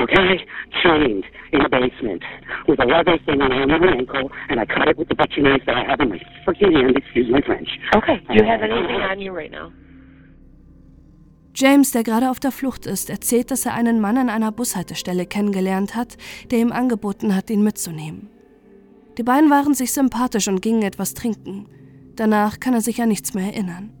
okay? 0.00 0.46
Chained 0.82 1.24
in 1.52 1.62
the 1.62 1.68
basement 1.68 2.22
with 2.68 2.78
a 2.80 2.86
leather 2.86 3.18
thing 3.26 3.42
around 3.42 3.68
my 3.68 3.88
ankle, 3.90 4.30
and 4.48 4.60
I 4.60 4.66
cut 4.66 4.86
it 4.86 4.96
with 4.96 5.08
the 5.08 5.16
butcher 5.16 5.42
knife 5.42 5.62
that 5.66 5.76
I 5.76 5.82
have 5.82 6.00
in 6.00 6.10
my 6.10 6.20
freaking 6.46 6.74
hand. 6.76 6.96
Excuse 6.96 7.28
my 7.28 7.40
French. 7.40 7.68
Okay. 7.96 8.20
Do 8.28 8.34
you 8.34 8.44
have 8.44 8.62
anything 8.62 9.02
on 9.02 9.20
you 9.20 9.32
right 9.32 9.50
now? 9.50 9.72
James, 11.54 11.90
der 11.90 12.04
gerade 12.04 12.30
auf 12.30 12.38
der 12.38 12.52
Flucht 12.52 12.86
ist, 12.86 13.10
erzählt, 13.10 13.50
dass 13.50 13.66
er 13.66 13.74
einen 13.74 14.00
Mann 14.00 14.16
an 14.16 14.30
einer 14.30 14.52
Bushaltestelle 14.52 15.26
kennengelernt 15.26 15.96
hat, 15.96 16.16
der 16.52 16.60
ihm 16.60 16.70
angeboten 16.70 17.34
hat, 17.34 17.50
ihn 17.50 17.64
mitzunehmen. 17.64 18.28
Die 19.18 19.24
beiden 19.24 19.50
waren 19.50 19.74
sich 19.74 19.92
sympathisch 19.92 20.46
und 20.46 20.62
gingen 20.62 20.82
etwas 20.82 21.14
trinken. 21.14 21.66
Danach 22.18 22.58
kann 22.58 22.74
er 22.74 22.80
sich 22.80 23.00
an 23.00 23.08
nichts 23.10 23.32
mehr 23.32 23.44
erinnern. 23.44 23.92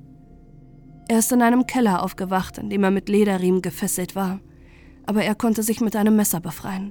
Er 1.06 1.20
ist 1.20 1.30
in 1.30 1.40
einem 1.40 1.68
Keller 1.68 2.02
aufgewacht, 2.02 2.58
in 2.58 2.68
dem 2.68 2.82
er 2.82 2.90
mit 2.90 3.08
Lederriemen 3.08 3.62
gefesselt 3.62 4.16
war, 4.16 4.40
aber 5.06 5.22
er 5.22 5.36
konnte 5.36 5.62
sich 5.62 5.80
mit 5.80 5.94
einem 5.94 6.16
Messer 6.16 6.40
befreien. 6.40 6.90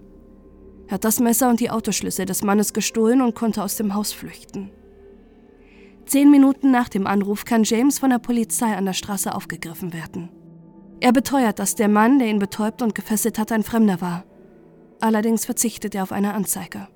Er 0.88 0.93
hat 0.93 1.03
das 1.03 1.19
Messer 1.19 1.50
und 1.50 1.60
die 1.60 1.69
Autoschlüssel 1.69 2.25
des 2.25 2.46
Mannes 2.46 2.72
gestohlen 2.72 3.22
und 3.22 3.36
konnte 3.36 3.62
aus 3.62 3.75
dem 3.75 3.93
Haus 3.93 4.13
flüchten. 4.13 4.72
Zehn 6.05 6.31
Minuten 6.31 6.72
nach 6.72 6.88
dem 6.88 7.05
Anruf 7.05 7.43
kann 7.43 7.65
James 7.65 8.00
von 8.00 8.10
der 8.10 8.19
Polizei 8.19 8.74
an 8.74 8.86
der 8.86 8.93
Straße 8.93 9.36
aufgegriffen 9.36 9.91
werden. 9.91 10.29
Er 11.01 11.12
beteuert, 11.12 11.60
dass 11.60 11.75
der 11.75 11.89
Mann, 11.89 12.19
der 12.19 12.29
ihn 12.29 12.39
betäubt 12.39 12.81
und 12.81 12.96
gefesselt 12.96 13.38
hat, 13.38 13.51
ein 13.51 13.63
Fremder 13.63 14.00
war. 14.00 14.24
Allerdings 15.01 15.43
verzichtet 15.43 15.93
er 15.93 16.03
auf 16.03 16.13
eine 16.13 16.34
Anzeige. 16.34 16.88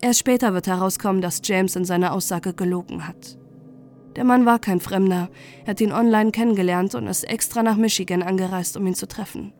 Erst 0.00 0.20
später 0.20 0.54
wird 0.54 0.68
herauskommen, 0.68 1.20
dass 1.20 1.40
James 1.42 1.74
in 1.74 1.84
seiner 1.84 2.12
Aussage 2.12 2.54
gelogen 2.54 3.08
hat. 3.08 3.38
Der 4.14 4.24
Mann 4.24 4.46
war 4.46 4.58
kein 4.58 4.80
Fremder, 4.80 5.28
er 5.64 5.70
hat 5.70 5.80
ihn 5.80 5.92
online 5.92 6.30
kennengelernt 6.30 6.94
und 6.94 7.06
ist 7.06 7.24
extra 7.24 7.62
nach 7.62 7.76
Michigan 7.76 8.22
angereist, 8.22 8.76
um 8.76 8.86
ihn 8.86 8.94
zu 8.94 9.06
treffen. 9.06 9.52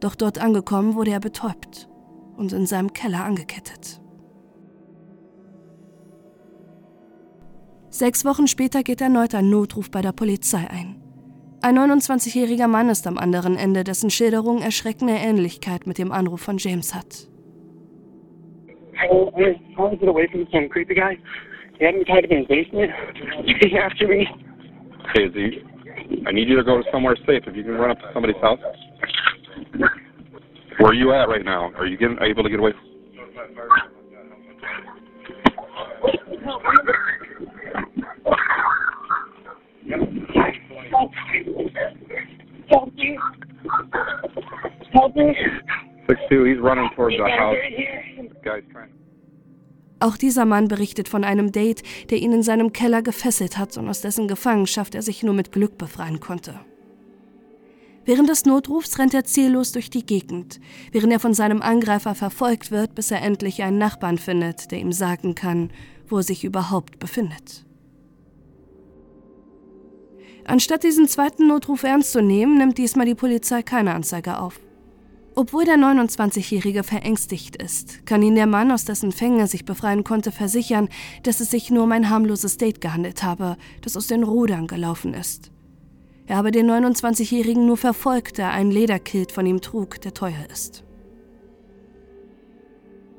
Doch 0.00 0.14
dort 0.14 0.38
angekommen 0.38 0.94
wurde 0.94 1.12
er 1.12 1.20
betäubt 1.20 1.88
und 2.36 2.52
in 2.52 2.66
seinem 2.66 2.92
Keller 2.92 3.24
angekettet. 3.24 4.00
Sechs 7.90 8.24
Wochen 8.24 8.46
später 8.46 8.82
geht 8.82 9.00
erneut 9.00 9.34
ein 9.34 9.50
Notruf 9.50 9.90
bei 9.90 10.00
der 10.00 10.12
Polizei 10.12 10.66
ein. 10.70 11.00
Ein 11.60 11.78
29-jähriger 11.78 12.66
Mann 12.66 12.88
ist 12.88 13.06
am 13.06 13.18
anderen 13.18 13.56
Ende, 13.56 13.84
dessen 13.84 14.10
Schilderung 14.10 14.62
erschreckende 14.62 15.14
Ähnlichkeit 15.14 15.86
mit 15.86 15.98
dem 15.98 16.10
Anruf 16.10 16.40
von 16.40 16.58
James 16.58 16.94
hat. 16.94 17.28
I 19.02 19.06
was 19.10 19.56
trying 19.74 19.90
to 19.90 19.96
get 19.96 20.08
away 20.08 20.28
from 20.30 20.46
some 20.52 20.68
creepy 20.68 20.94
guy. 20.94 21.16
He 21.78 21.84
had 21.84 21.94
me 21.94 22.04
tied 22.04 22.24
up 22.24 22.30
in 22.30 22.38
his 22.38 22.46
basement. 22.46 22.90
He's 23.44 23.72
after 23.82 24.06
me. 24.06 24.26
Okay, 25.10 25.32
Z. 25.32 25.62
I 26.26 26.32
need 26.32 26.48
you 26.48 26.56
to 26.56 26.64
go 26.64 26.82
somewhere 26.92 27.16
safe. 27.26 27.42
If 27.46 27.56
you 27.56 27.64
can 27.64 27.72
run 27.72 27.90
up 27.90 27.98
to 27.98 28.10
somebody's 28.12 28.40
house. 28.40 28.60
Where 30.78 30.90
are 30.90 30.94
you 30.94 31.12
at 31.12 31.28
right 31.28 31.44
now? 31.44 31.72
Are 31.76 31.86
you 31.86 31.96
getting 31.96 32.18
able 32.22 32.42
to 32.42 32.50
get 32.50 32.58
away? 32.58 32.72
Help 42.70 42.94
me. 42.94 43.18
Help 44.92 45.16
me. 45.16 45.36
Six 46.08 46.20
two. 46.30 46.44
He's 46.44 46.58
running 46.60 46.88
towards 46.96 47.16
the 47.16 47.28
house. 47.28 47.56
Auch 50.00 50.16
dieser 50.16 50.44
Mann 50.44 50.66
berichtet 50.66 51.08
von 51.08 51.22
einem 51.22 51.52
Date, 51.52 51.82
der 52.10 52.18
ihn 52.18 52.32
in 52.32 52.42
seinem 52.42 52.72
Keller 52.72 53.02
gefesselt 53.02 53.56
hat 53.56 53.76
und 53.76 53.88
aus 53.88 54.00
dessen 54.00 54.26
Gefangenschaft 54.26 54.96
er 54.96 55.02
sich 55.02 55.22
nur 55.22 55.34
mit 55.34 55.52
Glück 55.52 55.78
befreien 55.78 56.18
konnte. 56.18 56.58
Während 58.04 58.28
des 58.28 58.44
Notrufs 58.44 58.98
rennt 58.98 59.14
er 59.14 59.24
ziellos 59.24 59.70
durch 59.70 59.88
die 59.88 60.04
Gegend, 60.04 60.58
während 60.90 61.12
er 61.12 61.20
von 61.20 61.34
seinem 61.34 61.62
Angreifer 61.62 62.16
verfolgt 62.16 62.72
wird, 62.72 62.96
bis 62.96 63.12
er 63.12 63.22
endlich 63.22 63.62
einen 63.62 63.78
Nachbarn 63.78 64.18
findet, 64.18 64.72
der 64.72 64.80
ihm 64.80 64.90
sagen 64.90 65.36
kann, 65.36 65.70
wo 66.08 66.16
er 66.16 66.24
sich 66.24 66.42
überhaupt 66.42 66.98
befindet. 66.98 67.64
Anstatt 70.44 70.82
diesen 70.82 71.06
zweiten 71.06 71.46
Notruf 71.46 71.84
ernst 71.84 72.10
zu 72.10 72.20
nehmen, 72.20 72.58
nimmt 72.58 72.76
diesmal 72.76 73.06
die 73.06 73.14
Polizei 73.14 73.62
keine 73.62 73.94
Anzeige 73.94 74.38
auf. 74.38 74.58
Obwohl 75.34 75.64
der 75.64 75.76
29-Jährige 75.76 76.82
verängstigt 76.82 77.56
ist, 77.56 78.04
kann 78.04 78.22
ihn 78.22 78.34
der 78.34 78.46
Mann, 78.46 78.70
aus 78.70 78.84
dessen 78.84 79.12
Fängen 79.12 79.38
er 79.38 79.46
sich 79.46 79.64
befreien 79.64 80.04
konnte, 80.04 80.30
versichern, 80.30 80.88
dass 81.22 81.40
es 81.40 81.50
sich 81.50 81.70
nur 81.70 81.84
um 81.84 81.92
ein 81.92 82.10
harmloses 82.10 82.58
Date 82.58 82.82
gehandelt 82.82 83.22
habe, 83.22 83.56
das 83.80 83.96
aus 83.96 84.08
den 84.08 84.24
Rudern 84.24 84.66
gelaufen 84.66 85.14
ist. 85.14 85.50
Er 86.26 86.36
habe 86.36 86.50
den 86.50 86.70
29-Jährigen 86.70 87.66
nur 87.66 87.78
verfolgt, 87.78 88.38
der 88.38 88.50
einen 88.50 88.70
Lederkilt 88.70 89.32
von 89.32 89.46
ihm 89.46 89.60
trug, 89.60 90.00
der 90.02 90.12
teuer 90.12 90.46
ist. 90.52 90.84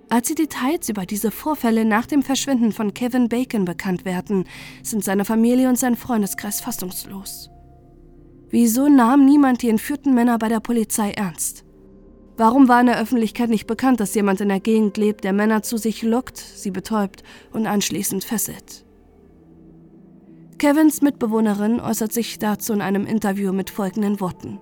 Als 0.10 0.28
die 0.28 0.36
Details 0.36 0.90
über 0.90 1.08
diese 1.08 1.32
Vorfälle 1.32 1.86
nach 1.86 2.06
dem 2.06 2.22
Verschwinden 2.22 2.72
von 2.72 2.94
Kevin 2.94 3.30
Bacon 3.30 3.66
bekannt 3.66 4.06
werden, 4.06 4.46
sind 4.84 5.04
seine 5.04 5.26
Familie 5.26 5.68
und 5.68 5.80
sein 5.80 5.96
Freundeskreis 5.96 6.62
fassungslos. 6.62 7.50
Wieso 8.50 8.88
nahm 8.88 9.26
niemand 9.26 9.64
die 9.64 9.70
entführten 9.70 10.14
Männer 10.14 10.38
bei 10.38 10.50
der 10.50 10.60
Polizei 10.60 11.10
ernst? 11.12 11.66
Warum 12.36 12.68
war 12.68 12.80
in 12.82 12.88
der 12.88 13.00
Öffentlichkeit 13.00 13.50
nicht 13.50 13.68
bekannt, 13.68 14.00
dass 14.00 14.16
jemand 14.16 14.42
in 14.42 14.50
der 14.50 14.60
Gegend 14.60 14.98
lebt, 14.98 15.24
der 15.24 15.34
Männer 15.34 15.62
zu 15.62 15.78
sich 15.78 16.02
lockt, 16.02 16.38
sie 16.38 16.72
betäubt 16.72 17.24
und 17.52 17.68
anschließend 17.68 18.24
fesselt? 18.24 18.86
Kevins 20.58 21.02
Mitbewohnerin 21.02 21.80
äußert 21.80 22.12
sich 22.12 22.40
dazu 22.40 22.74
in 22.74 22.82
einem 22.82 23.06
Interview 23.06 23.54
mit 23.54 23.70
folgenden 23.70 24.20
Worten. 24.20 24.60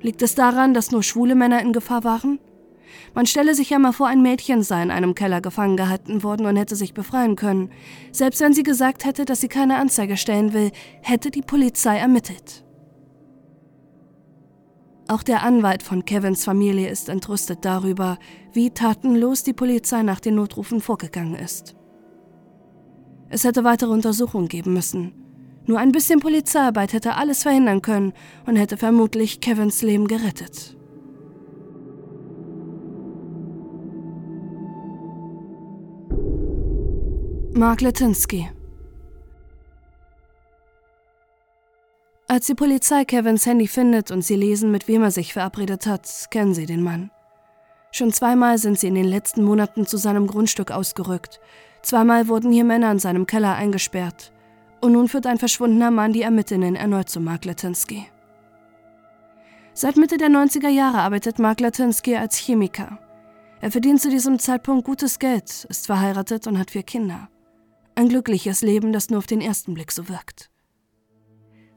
Liegt 0.00 0.22
es 0.22 0.34
daran, 0.34 0.74
dass 0.74 0.90
nur 0.90 1.02
schwule 1.02 1.34
Männer 1.34 1.62
in 1.62 1.72
Gefahr 1.72 2.04
waren? 2.04 2.38
Man 3.14 3.26
stelle 3.26 3.54
sich 3.54 3.70
ja 3.70 3.78
mal 3.78 3.92
vor, 3.92 4.06
ein 4.08 4.22
Mädchen 4.22 4.62
sei 4.62 4.82
in 4.82 4.90
einem 4.90 5.14
Keller 5.14 5.40
gefangen 5.40 5.76
gehalten 5.76 6.22
worden 6.22 6.46
und 6.46 6.56
hätte 6.56 6.76
sich 6.76 6.94
befreien 6.94 7.36
können. 7.36 7.70
Selbst 8.12 8.40
wenn 8.40 8.52
sie 8.52 8.62
gesagt 8.62 9.04
hätte, 9.04 9.24
dass 9.24 9.40
sie 9.40 9.48
keine 9.48 9.76
Anzeige 9.76 10.16
stellen 10.16 10.52
will, 10.52 10.70
hätte 11.02 11.30
die 11.30 11.42
Polizei 11.42 11.96
ermittelt. 11.96 12.64
Auch 15.10 15.22
der 15.22 15.42
Anwalt 15.42 15.82
von 15.82 16.04
Kevins 16.04 16.44
Familie 16.44 16.90
ist 16.90 17.08
entrüstet 17.08 17.64
darüber, 17.64 18.18
wie 18.52 18.70
tatenlos 18.70 19.42
die 19.42 19.54
Polizei 19.54 20.02
nach 20.02 20.20
den 20.20 20.34
Notrufen 20.34 20.82
vorgegangen 20.82 21.34
ist. 21.34 21.74
Es 23.30 23.44
hätte 23.44 23.64
weitere 23.64 23.90
Untersuchungen 23.90 24.48
geben 24.48 24.74
müssen. 24.74 25.14
Nur 25.66 25.78
ein 25.78 25.92
bisschen 25.92 26.20
Polizeiarbeit 26.20 26.92
hätte 26.92 27.14
alles 27.14 27.42
verhindern 27.42 27.80
können 27.80 28.12
und 28.44 28.56
hätte 28.56 28.76
vermutlich 28.76 29.40
Kevins 29.40 29.80
Leben 29.80 30.08
gerettet. 30.08 30.76
Mark 37.54 37.80
Letinsky 37.80 38.50
Als 42.30 42.44
die 42.44 42.54
Polizei 42.54 43.06
Kevins 43.06 43.46
Handy 43.46 43.66
findet 43.66 44.10
und 44.10 44.20
sie 44.20 44.36
lesen, 44.36 44.70
mit 44.70 44.86
wem 44.86 45.02
er 45.02 45.10
sich 45.10 45.32
verabredet 45.32 45.86
hat, 45.86 46.06
kennen 46.30 46.52
sie 46.52 46.66
den 46.66 46.82
Mann. 46.82 47.10
Schon 47.90 48.12
zweimal 48.12 48.58
sind 48.58 48.78
sie 48.78 48.88
in 48.88 48.96
den 48.96 49.06
letzten 49.06 49.42
Monaten 49.42 49.86
zu 49.86 49.96
seinem 49.96 50.26
Grundstück 50.26 50.70
ausgerückt. 50.70 51.40
Zweimal 51.80 52.28
wurden 52.28 52.52
hier 52.52 52.64
Männer 52.64 52.92
in 52.92 52.98
seinem 52.98 53.26
Keller 53.26 53.54
eingesperrt. 53.54 54.30
Und 54.82 54.92
nun 54.92 55.08
führt 55.08 55.26
ein 55.26 55.38
verschwundener 55.38 55.90
Mann 55.90 56.12
die 56.12 56.20
Ermittlerinnen 56.20 56.76
erneut 56.76 57.08
zu 57.08 57.18
Mark 57.18 57.46
Latinsky. 57.46 58.06
Seit 59.72 59.96
Mitte 59.96 60.18
der 60.18 60.28
90er 60.28 60.68
Jahre 60.68 60.98
arbeitet 60.98 61.38
Mark 61.38 61.60
Latinsky 61.60 62.14
als 62.14 62.36
Chemiker. 62.36 62.98
Er 63.62 63.70
verdient 63.70 64.02
zu 64.02 64.10
diesem 64.10 64.38
Zeitpunkt 64.38 64.84
gutes 64.84 65.18
Geld, 65.18 65.64
ist 65.70 65.86
verheiratet 65.86 66.46
und 66.46 66.58
hat 66.58 66.72
vier 66.72 66.82
Kinder. 66.82 67.30
Ein 67.94 68.10
glückliches 68.10 68.60
Leben, 68.60 68.92
das 68.92 69.08
nur 69.08 69.18
auf 69.18 69.26
den 69.26 69.40
ersten 69.40 69.72
Blick 69.72 69.92
so 69.92 70.10
wirkt. 70.10 70.50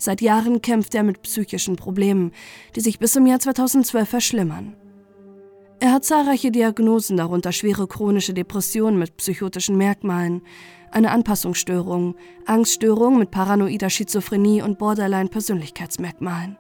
Seit 0.02 0.20
Jahren 0.20 0.64
kämpft 0.64 0.96
er 0.96 1.04
mit 1.04 1.22
psychischen 1.22 1.76
Problemen, 1.76 2.32
die 2.76 2.80
sich 2.80 2.98
bis 2.98 3.12
zum 3.12 3.28
Jahr 3.28 3.40
2012 3.40 4.10
verschlimmern. 4.10 4.76
Er 5.80 5.94
hat 5.94 6.06
zahlreiche 6.06 6.50
Diagnosen, 6.50 7.18
darunter 7.18 7.52
schwere 7.52 7.88
chronische 7.88 8.34
Depressionen 8.34 8.98
mit 8.98 9.16
psychotischen 9.18 9.78
Merkmalen, 9.78 10.42
eine 10.90 11.12
Anpassungsstörung, 11.12 12.16
Angststörung 12.48 13.20
mit 13.20 13.30
paranoider 13.30 13.92
Schizophrenie 13.92 14.64
und 14.64 14.80
Borderline-Persönlichkeitsmerkmalen. 14.80 16.58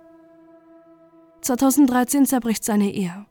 2013 1.41 2.27
zerbricht 2.27 2.63
seine 2.63 2.93
Ehe. 2.93 3.25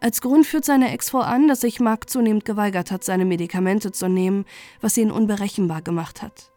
Als 0.00 0.20
Grund 0.20 0.44
führt 0.44 0.66
seine 0.66 0.92
Ex-Frau 0.92 1.20
an, 1.20 1.48
dass 1.48 1.62
sich 1.62 1.80
Mark 1.80 2.10
zunehmend 2.10 2.44
geweigert 2.44 2.90
hat, 2.90 3.02
seine 3.02 3.24
Medikamente 3.24 3.92
zu 3.92 4.10
nehmen, 4.10 4.44
was 4.82 4.98
ihn 4.98 5.10
unberechenbar 5.10 5.80
gemacht 5.80 6.20
hat. 6.20 6.52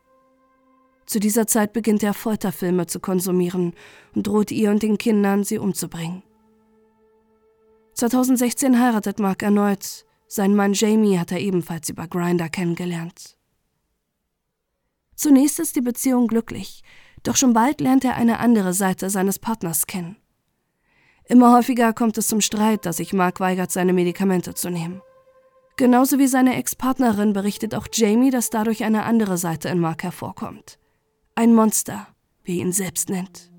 Zu 1.11 1.19
dieser 1.19 1.45
Zeit 1.45 1.73
beginnt 1.73 2.03
er 2.03 2.13
Folterfilme 2.13 2.87
zu 2.87 3.01
konsumieren 3.01 3.73
und 4.15 4.27
droht 4.27 4.49
ihr 4.49 4.71
und 4.71 4.81
den 4.81 4.97
Kindern, 4.97 5.43
sie 5.43 5.57
umzubringen. 5.57 6.23
2016 7.95 8.79
heiratet 8.79 9.19
Mark 9.19 9.43
erneut. 9.43 10.05
Sein 10.29 10.55
Mann 10.55 10.71
Jamie 10.71 11.19
hat 11.19 11.33
er 11.33 11.41
ebenfalls 11.41 11.89
über 11.89 12.07
Grinder 12.07 12.47
kennengelernt. 12.47 13.35
Zunächst 15.13 15.59
ist 15.59 15.75
die 15.75 15.81
Beziehung 15.81 16.27
glücklich, 16.27 16.81
doch 17.23 17.35
schon 17.35 17.51
bald 17.51 17.81
lernt 17.81 18.05
er 18.05 18.15
eine 18.15 18.39
andere 18.39 18.71
Seite 18.71 19.09
seines 19.09 19.37
Partners 19.37 19.87
kennen. 19.87 20.15
Immer 21.25 21.53
häufiger 21.53 21.91
kommt 21.91 22.17
es 22.17 22.29
zum 22.29 22.39
Streit, 22.39 22.85
dass 22.85 22.95
sich 22.95 23.11
Mark 23.11 23.41
weigert, 23.41 23.71
seine 23.71 23.91
Medikamente 23.91 24.53
zu 24.53 24.69
nehmen. 24.69 25.01
Genauso 25.75 26.19
wie 26.19 26.27
seine 26.27 26.55
Ex-Partnerin 26.55 27.33
berichtet 27.33 27.75
auch 27.75 27.87
Jamie, 27.91 28.31
dass 28.31 28.49
dadurch 28.49 28.85
eine 28.85 29.03
andere 29.03 29.37
Seite 29.37 29.67
in 29.67 29.79
Mark 29.79 30.03
hervorkommt. 30.03 30.77
Ein 31.41 31.55
Monster, 31.55 32.05
wie 32.43 32.59
ihn 32.59 32.71
selbst 32.71 33.09
nennt. 33.09 33.51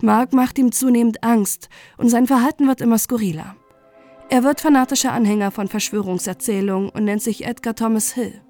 Mark 0.00 0.32
macht 0.32 0.58
ihm 0.58 0.72
zunehmend 0.72 1.22
Angst 1.22 1.68
und 1.98 2.08
sein 2.08 2.26
Verhalten 2.26 2.66
wird 2.68 2.80
immer 2.80 2.96
skurriler. 2.96 3.54
Er 4.30 4.42
wird 4.42 4.62
fanatischer 4.62 5.12
Anhänger 5.12 5.50
von 5.50 5.68
Verschwörungserzählungen 5.68 6.88
und 6.88 7.04
nennt 7.04 7.20
sich 7.20 7.44
Edgar 7.44 7.74
Thomas 7.74 8.12
Hill. 8.14 8.40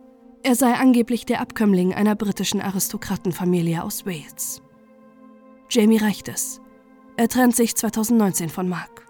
Er 0.45 0.55
sei 0.55 0.75
angeblich 0.75 1.27
der 1.27 1.41
Abkömmling 1.41 1.93
einer 1.93 2.15
britischen 2.15 2.61
Aristokratenfamilie 2.61 3.83
aus 3.83 4.07
Wales. 4.07 4.63
Jamie 5.69 5.99
reicht 5.99 6.29
es. 6.29 6.61
Er 7.17 7.27
trennt 7.27 7.57
sich 7.57 7.75
2019 7.75 8.49
von 8.49 8.69
Mark. 8.69 9.09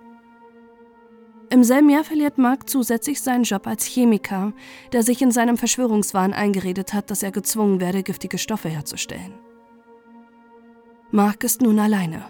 Im 1.52 1.64
selben 1.64 1.90
Jahr 1.90 2.02
verliert 2.02 2.38
Mark 2.38 2.70
zusätzlich 2.70 3.20
seinen 3.20 3.44
Job 3.44 3.66
als 3.66 3.84
Chemiker, 3.84 4.54
der 4.92 5.02
sich 5.02 5.20
in 5.20 5.30
seinem 5.30 5.58
Verschwörungswahn 5.58 6.32
eingeredet 6.32 6.94
hat, 6.94 7.10
dass 7.10 7.22
er 7.22 7.30
gezwungen 7.30 7.78
werde, 7.78 8.02
giftige 8.02 8.38
Stoffe 8.38 8.70
herzustellen. 8.70 9.34
Mark 11.10 11.44
ist 11.44 11.60
nun 11.60 11.78
alleine. 11.78 12.24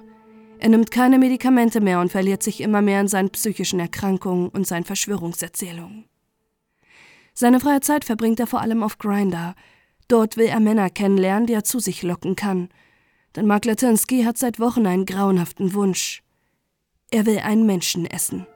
Er 0.59 0.71
nimmt 0.71 0.91
keine 0.91 1.19
Medikamente 1.19 1.81
mehr 1.81 2.01
und 2.01 2.11
verliert 2.11 2.43
sich 2.43 2.61
immer 2.61 2.83
mehr 2.83 3.01
in 3.01 3.07
seinen 3.07 3.31
psychischen 3.31 3.79
Erkrankungen 3.79 4.49
und 4.49 4.67
seinen 4.67 4.85
Verschwörungserzählungen. 4.85 6.07
Seine 7.33 7.61
freie 7.61 7.81
Zeit 7.81 8.05
verbringt 8.05 8.41
er 8.41 8.49
vor 8.49 8.61
allem 8.61 8.83
auf 8.83 8.99
Grinder. 8.99 9.55
Dort 10.09 10.37
will 10.37 10.47
er 10.47 10.59
Männer 10.59 10.91
kennenlernen, 10.91 11.47
die 11.47 11.55
er 11.55 11.65
zu 11.65 11.79
sich 11.79 12.03
locken 12.03 12.35
kann– 12.37 12.69
denn 13.37 13.47
Mark 13.47 13.65
Latinsky 13.65 14.25
hat 14.25 14.39
seit 14.39 14.61
Wochen 14.61 14.87
einen 14.87 15.07
grauenhaften 15.07 15.75
Wunsch. 15.75 16.23
Er 17.11 17.27
will 17.27 17.39
einen 17.39 17.67
Menschen 17.67 18.07
essen. 18.07 18.47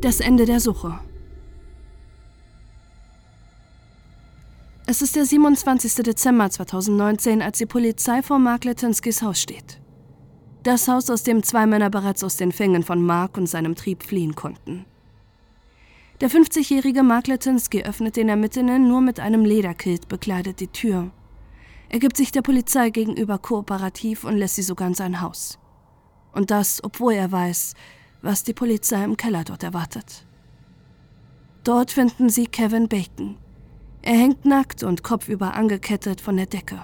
Das 0.00 0.20
Ende 0.20 0.46
der 0.46 0.60
Suche. 0.60 0.98
Es 4.86 5.02
ist 5.02 5.14
der 5.14 5.26
27. 5.26 5.96
Dezember 5.96 6.48
2019, 6.48 7.42
als 7.42 7.58
die 7.58 7.66
Polizei 7.66 8.22
vor 8.22 8.38
Mark 8.38 8.64
Latinskys 8.64 9.20
Haus 9.20 9.38
steht. 9.42 9.78
Das 10.62 10.88
Haus, 10.88 11.10
aus 11.10 11.22
dem 11.22 11.42
zwei 11.42 11.66
Männer 11.66 11.90
bereits 11.90 12.24
aus 12.24 12.38
den 12.38 12.50
Fängen 12.50 12.82
von 12.82 13.04
Mark 13.04 13.36
und 13.36 13.46
seinem 13.46 13.74
Trieb 13.74 14.02
fliehen 14.02 14.34
konnten. 14.34 14.86
Der 16.22 16.30
50-jährige 16.30 17.02
Mark 17.02 17.26
Letinsky 17.26 17.82
öffnet 17.82 18.16
den 18.16 18.30
Ermittlern 18.30 18.88
nur 18.88 19.02
mit 19.02 19.20
einem 19.20 19.44
Lederkilt 19.44 20.08
bekleidet 20.08 20.60
die 20.60 20.68
Tür. 20.68 21.10
Er 21.90 21.98
gibt 21.98 22.16
sich 22.16 22.32
der 22.32 22.42
Polizei 22.42 22.88
gegenüber 22.88 23.36
kooperativ 23.36 24.24
und 24.24 24.38
lässt 24.38 24.54
sie 24.54 24.62
sogar 24.62 24.88
in 24.88 24.94
sein 24.94 25.20
Haus. 25.20 25.58
Und 26.32 26.50
das, 26.50 26.82
obwohl 26.82 27.12
er 27.12 27.30
weiß, 27.30 27.74
was 28.22 28.44
die 28.44 28.54
Polizei 28.54 29.02
im 29.04 29.16
Keller 29.16 29.44
dort 29.44 29.62
erwartet. 29.62 30.26
Dort 31.64 31.90
finden 31.90 32.30
sie 32.30 32.46
Kevin 32.46 32.88
Bacon. 32.88 33.36
Er 34.02 34.14
hängt 34.14 34.44
nackt 34.44 34.82
und 34.82 35.02
kopfüber 35.02 35.54
angekettet 35.54 36.20
von 36.20 36.36
der 36.36 36.46
Decke. 36.46 36.82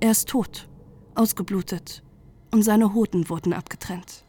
Er 0.00 0.10
ist 0.10 0.28
tot, 0.28 0.68
ausgeblutet 1.14 2.02
und 2.50 2.62
seine 2.62 2.94
Hoden 2.94 3.28
wurden 3.28 3.52
abgetrennt. 3.52 4.24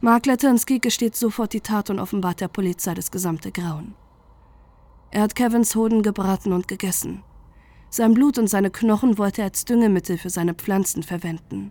Mark 0.00 0.26
Latinsky 0.26 0.80
gesteht 0.80 1.16
sofort 1.16 1.54
die 1.54 1.62
Tat 1.62 1.88
und 1.88 1.98
offenbart 1.98 2.40
der 2.40 2.48
Polizei 2.48 2.92
das 2.92 3.10
gesamte 3.10 3.52
Grauen. 3.52 3.94
Er 5.10 5.22
hat 5.22 5.34
Kevins 5.34 5.74
Hoden 5.76 6.02
gebraten 6.02 6.52
und 6.52 6.68
gegessen. 6.68 7.22
Sein 7.88 8.12
Blut 8.12 8.36
und 8.36 8.48
seine 8.48 8.70
Knochen 8.70 9.16
wollte 9.16 9.42
er 9.42 9.46
als 9.46 9.64
Düngemittel 9.64 10.18
für 10.18 10.28
seine 10.28 10.54
Pflanzen 10.54 11.02
verwenden. 11.02 11.70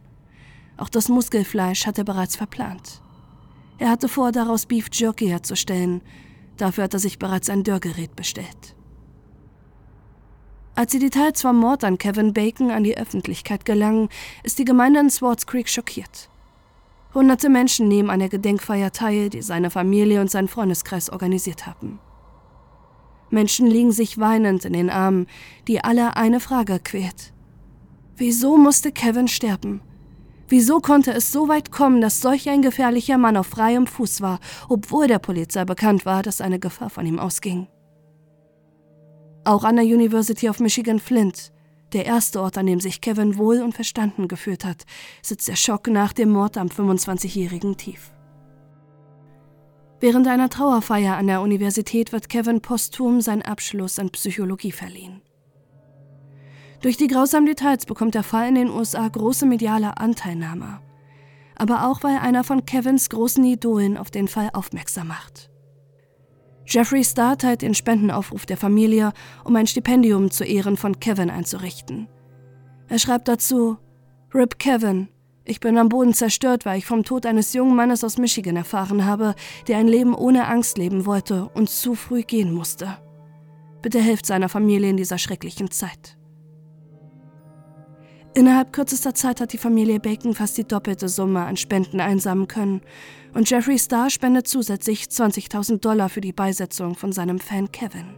Auch 0.77 0.89
das 0.89 1.09
Muskelfleisch 1.09 1.85
hat 1.85 1.97
er 1.97 2.03
bereits 2.03 2.35
verplant. 2.35 3.01
Er 3.77 3.89
hatte 3.89 4.07
vor, 4.07 4.31
daraus 4.31 4.65
Beef 4.65 4.87
Jerky 4.91 5.27
herzustellen. 5.27 6.01
Dafür 6.57 6.85
hat 6.85 6.93
er 6.93 6.99
sich 6.99 7.19
bereits 7.19 7.49
ein 7.49 7.63
Dörrgerät 7.63 8.15
bestellt. 8.15 8.75
Als 10.75 10.91
die 10.91 10.99
Details 10.99 11.41
vom 11.41 11.57
Mord 11.57 11.83
an 11.83 11.97
Kevin 11.97 12.33
Bacon 12.33 12.71
an 12.71 12.83
die 12.83 12.97
Öffentlichkeit 12.97 13.63
gelangen, 13.65 14.09
ist 14.41 14.57
die 14.57 14.65
Gemeinde 14.65 14.99
in 14.99 15.09
Swartz 15.09 15.45
Creek 15.45 15.69
schockiert. 15.69 16.29
Hunderte 17.13 17.49
Menschen 17.49 17.87
nehmen 17.87 18.09
an 18.09 18.19
der 18.19 18.29
Gedenkfeier 18.29 18.91
teil, 18.91 19.29
die 19.29 19.43
seine 19.43 19.69
Familie 19.69 20.19
und 20.19 20.31
sein 20.31 20.47
Freundeskreis 20.47 21.11
organisiert 21.11 21.67
haben. 21.67 21.99
Menschen 23.29 23.67
liegen 23.67 23.91
sich 23.91 24.17
weinend 24.17 24.65
in 24.65 24.73
den 24.73 24.89
Armen, 24.89 25.27
die 25.67 25.83
alle 25.83 26.15
eine 26.17 26.39
Frage 26.39 26.79
quält. 26.79 27.33
Wieso 28.15 28.57
musste 28.57 28.91
Kevin 28.91 29.27
sterben? 29.27 29.81
Wieso 30.53 30.81
konnte 30.81 31.11
es 31.11 31.31
so 31.31 31.47
weit 31.47 31.71
kommen, 31.71 31.99
dass 31.99 32.21
solch 32.21 32.47
ein 32.47 32.61
gefährlicher 32.61 33.17
Mann 33.17 33.37
auf 33.37 33.47
freiem 33.47 33.87
Fuß 33.87 34.21
war, 34.21 34.39
obwohl 34.69 35.07
der 35.07 35.17
Polizei 35.17 35.65
bekannt 35.65 36.05
war, 36.05 36.21
dass 36.21 36.41
eine 36.41 36.59
Gefahr 36.59 36.91
von 36.91 37.07
ihm 37.07 37.17
ausging? 37.17 37.65
Auch 39.45 39.63
an 39.63 39.77
der 39.77 39.85
University 39.85 40.47
of 40.47 40.59
Michigan 40.59 40.99
Flint 40.99 41.51
der 41.93 42.05
erste 42.05 42.39
Ort, 42.39 42.59
an 42.59 42.67
dem 42.67 42.79
sich 42.79 43.01
Kevin 43.01 43.39
wohl 43.39 43.63
und 43.63 43.73
verstanden 43.73 44.27
gefühlt 44.27 44.63
hat, 44.63 44.83
sitzt 45.23 45.47
der 45.47 45.55
Schock 45.55 45.87
nach 45.87 46.13
dem 46.13 46.29
Mord 46.29 46.55
am 46.57 46.67
25-Jährigen 46.67 47.75
tief. 47.75 48.11
Während 50.01 50.27
einer 50.27 50.49
Trauerfeier 50.49 51.17
an 51.17 51.25
der 51.25 51.41
Universität 51.41 52.11
wird 52.11 52.29
Kevin 52.29 52.61
posthum 52.61 53.21
seinen 53.21 53.41
Abschluss 53.41 53.97
in 53.97 54.11
Psychologie 54.11 54.71
verliehen. 54.71 55.23
Durch 56.83 56.97
die 56.97 57.07
grausamen 57.07 57.45
Details 57.45 57.85
bekommt 57.85 58.13
der 58.13 58.23
Fall 58.23 58.49
in 58.49 58.55
den 58.55 58.69
USA 58.69 59.07
große 59.07 59.45
mediale 59.45 59.97
Anteilnahme, 59.97 60.81
aber 61.55 61.87
auch 61.87 62.03
weil 62.03 62.17
einer 62.17 62.43
von 62.43 62.65
Kevins 62.65 63.09
großen 63.09 63.43
Idolen 63.45 63.97
auf 63.97 64.11
den 64.11 64.27
Fall 64.27 64.49
aufmerksam 64.51 65.07
macht. 65.07 65.49
Jeffrey 66.65 67.05
Star 67.05 67.37
teilt 67.37 67.61
den 67.61 67.73
Spendenaufruf 67.73 68.45
der 68.45 68.57
Familie, 68.57 69.13
um 69.45 69.55
ein 69.55 69.65
Stipendium 69.65 70.29
zu 70.29 70.43
Ehren 70.43 70.75
von 70.75 70.99
Kevin 70.99 71.29
einzurichten. 71.29 72.09
Er 72.89 72.99
schreibt 72.99 73.29
dazu: 73.29 73.77
Rip 74.35 74.59
Kevin, 74.59 75.07
ich 75.45 75.61
bin 75.61 75.77
am 75.77 75.87
Boden 75.87 76.13
zerstört, 76.13 76.65
weil 76.65 76.79
ich 76.79 76.85
vom 76.85 77.05
Tod 77.05 77.25
eines 77.25 77.53
jungen 77.53 77.77
Mannes 77.77 78.03
aus 78.03 78.17
Michigan 78.17 78.57
erfahren 78.57 79.05
habe, 79.05 79.35
der 79.69 79.77
ein 79.77 79.87
Leben 79.87 80.13
ohne 80.13 80.47
Angst 80.47 80.77
leben 80.77 81.05
wollte 81.05 81.47
und 81.53 81.69
zu 81.69 81.95
früh 81.95 82.23
gehen 82.23 82.53
musste. 82.53 82.97
Bitte 83.81 84.01
helft 84.01 84.25
seiner 84.25 84.49
Familie 84.49 84.89
in 84.89 84.97
dieser 84.97 85.17
schrecklichen 85.17 85.71
Zeit. 85.71 86.17
Innerhalb 88.35 88.73
kürzester 88.73 89.13
Zeit 89.13 89.41
hat 89.41 89.53
die 89.53 89.59
Familie 89.59 89.99
Bacon 89.99 90.33
fast 90.33 90.57
die 90.57 90.63
doppelte 90.63 91.07
Summe 91.07 91.45
an 91.45 91.55
Spenden 91.55 91.99
einsammeln 91.99 92.47
können 92.47 92.81
und 93.35 93.47
Jeffrey 93.47 93.77
Star 93.77 94.09
spendet 94.09 94.47
zusätzlich 94.47 95.03
20.000 95.05 95.79
Dollar 95.79 96.09
für 96.09 96.21
die 96.21 96.33
Beisetzung 96.33 96.95
von 96.95 97.11
seinem 97.11 97.39
Fan 97.39 97.71
Kevin. 97.71 98.15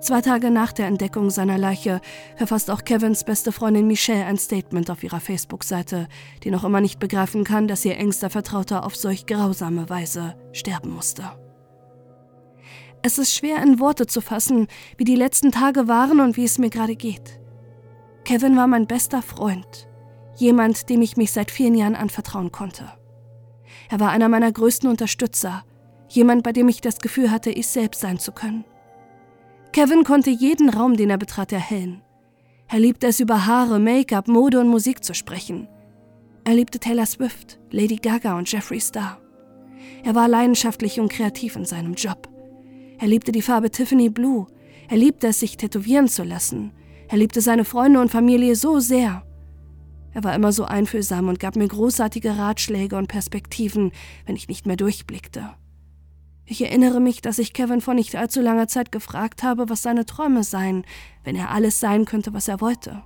Zwei 0.00 0.20
Tage 0.20 0.50
nach 0.50 0.72
der 0.72 0.88
Entdeckung 0.88 1.30
seiner 1.30 1.58
Leiche 1.58 2.00
verfasst 2.36 2.70
auch 2.70 2.84
Kevins 2.84 3.24
beste 3.24 3.52
Freundin 3.52 3.86
Michelle 3.86 4.24
ein 4.24 4.36
Statement 4.36 4.90
auf 4.90 5.04
ihrer 5.04 5.20
Facebook-Seite, 5.20 6.08
die 6.42 6.50
noch 6.50 6.64
immer 6.64 6.80
nicht 6.80 6.98
begreifen 6.98 7.44
kann, 7.44 7.68
dass 7.68 7.84
ihr 7.84 7.96
engster 7.96 8.30
Vertrauter 8.30 8.84
auf 8.84 8.96
solch 8.96 9.26
grausame 9.26 9.88
Weise 9.88 10.36
sterben 10.52 10.90
musste. 10.90 11.24
Es 13.02 13.18
ist 13.18 13.34
schwer 13.34 13.62
in 13.62 13.78
Worte 13.78 14.06
zu 14.06 14.20
fassen, 14.20 14.66
wie 14.96 15.04
die 15.04 15.14
letzten 15.14 15.52
Tage 15.52 15.86
waren 15.86 16.20
und 16.20 16.36
wie 16.36 16.44
es 16.44 16.58
mir 16.58 16.70
gerade 16.70 16.96
geht. 16.96 17.40
Kevin 18.26 18.56
war 18.56 18.66
mein 18.66 18.88
bester 18.88 19.22
Freund, 19.22 19.88
jemand, 20.34 20.90
dem 20.90 21.00
ich 21.00 21.16
mich 21.16 21.30
seit 21.30 21.48
vielen 21.52 21.76
Jahren 21.76 21.94
anvertrauen 21.94 22.50
konnte. 22.50 22.90
Er 23.88 24.00
war 24.00 24.10
einer 24.10 24.28
meiner 24.28 24.50
größten 24.50 24.90
Unterstützer, 24.90 25.64
jemand, 26.08 26.42
bei 26.42 26.50
dem 26.50 26.68
ich 26.68 26.80
das 26.80 26.98
Gefühl 26.98 27.30
hatte, 27.30 27.50
ich 27.50 27.68
selbst 27.68 28.00
sein 28.00 28.18
zu 28.18 28.32
können. 28.32 28.64
Kevin 29.70 30.02
konnte 30.02 30.30
jeden 30.30 30.70
Raum, 30.70 30.96
den 30.96 31.10
er 31.10 31.18
betrat, 31.18 31.52
erhellen. 31.52 32.02
Er 32.66 32.80
liebte 32.80 33.06
es, 33.06 33.20
über 33.20 33.46
Haare, 33.46 33.78
Make-up, 33.78 34.26
Mode 34.26 34.58
und 34.58 34.66
Musik 34.66 35.04
zu 35.04 35.14
sprechen. 35.14 35.68
Er 36.42 36.54
liebte 36.54 36.80
Taylor 36.80 37.06
Swift, 37.06 37.60
Lady 37.70 37.94
Gaga 37.94 38.36
und 38.36 38.50
Jeffree 38.50 38.80
Star. 38.80 39.20
Er 40.02 40.16
war 40.16 40.26
leidenschaftlich 40.26 40.98
und 40.98 41.12
kreativ 41.12 41.54
in 41.54 41.64
seinem 41.64 41.94
Job. 41.94 42.28
Er 42.98 43.06
liebte 43.06 43.30
die 43.30 43.42
Farbe 43.42 43.70
Tiffany 43.70 44.08
Blue. 44.10 44.48
Er 44.88 44.96
liebte 44.96 45.28
es, 45.28 45.38
sich 45.38 45.56
tätowieren 45.56 46.08
zu 46.08 46.24
lassen. 46.24 46.72
Er 47.08 47.18
liebte 47.18 47.40
seine 47.40 47.64
Freunde 47.64 48.00
und 48.00 48.10
Familie 48.10 48.56
so 48.56 48.80
sehr. 48.80 49.22
Er 50.12 50.24
war 50.24 50.34
immer 50.34 50.52
so 50.52 50.64
einfühlsam 50.64 51.28
und 51.28 51.38
gab 51.38 51.56
mir 51.56 51.68
großartige 51.68 52.38
Ratschläge 52.38 52.96
und 52.96 53.06
Perspektiven, 53.06 53.92
wenn 54.24 54.34
ich 54.34 54.48
nicht 54.48 54.66
mehr 54.66 54.76
durchblickte. 54.76 55.50
Ich 56.46 56.62
erinnere 56.62 57.00
mich, 57.00 57.20
dass 57.20 57.38
ich 57.38 57.52
Kevin 57.52 57.80
vor 57.80 57.94
nicht 57.94 58.14
allzu 58.14 58.40
langer 58.40 58.68
Zeit 58.68 58.92
gefragt 58.92 59.42
habe, 59.42 59.68
was 59.68 59.82
seine 59.82 60.06
Träume 60.06 60.44
seien, 60.44 60.84
wenn 61.24 61.36
er 61.36 61.50
alles 61.50 61.80
sein 61.80 62.04
könnte, 62.04 62.32
was 62.32 62.48
er 62.48 62.60
wollte. 62.60 63.02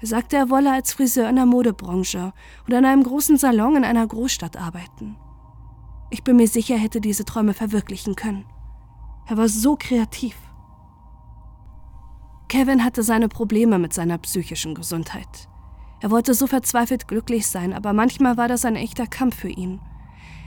Er 0.00 0.06
sagte, 0.06 0.36
er 0.36 0.48
wolle 0.48 0.72
als 0.72 0.94
Friseur 0.94 1.28
in 1.28 1.36
der 1.36 1.44
Modebranche 1.44 2.32
oder 2.66 2.78
in 2.78 2.86
einem 2.86 3.02
großen 3.02 3.36
Salon 3.36 3.76
in 3.76 3.84
einer 3.84 4.06
Großstadt 4.06 4.56
arbeiten. 4.56 5.16
Ich 6.10 6.24
bin 6.24 6.36
mir 6.36 6.48
sicher, 6.48 6.74
er 6.74 6.80
hätte 6.80 7.02
diese 7.02 7.26
Träume 7.26 7.52
verwirklichen 7.52 8.16
können. 8.16 8.46
Er 9.28 9.36
war 9.36 9.48
so 9.48 9.76
kreativ. 9.78 10.34
Kevin 12.50 12.82
hatte 12.82 13.04
seine 13.04 13.28
Probleme 13.28 13.78
mit 13.78 13.94
seiner 13.94 14.18
psychischen 14.18 14.74
Gesundheit. 14.74 15.48
Er 16.00 16.10
wollte 16.10 16.34
so 16.34 16.48
verzweifelt 16.48 17.06
glücklich 17.06 17.46
sein, 17.46 17.72
aber 17.72 17.92
manchmal 17.92 18.36
war 18.36 18.48
das 18.48 18.64
ein 18.64 18.74
echter 18.74 19.06
Kampf 19.06 19.36
für 19.36 19.48
ihn. 19.48 19.80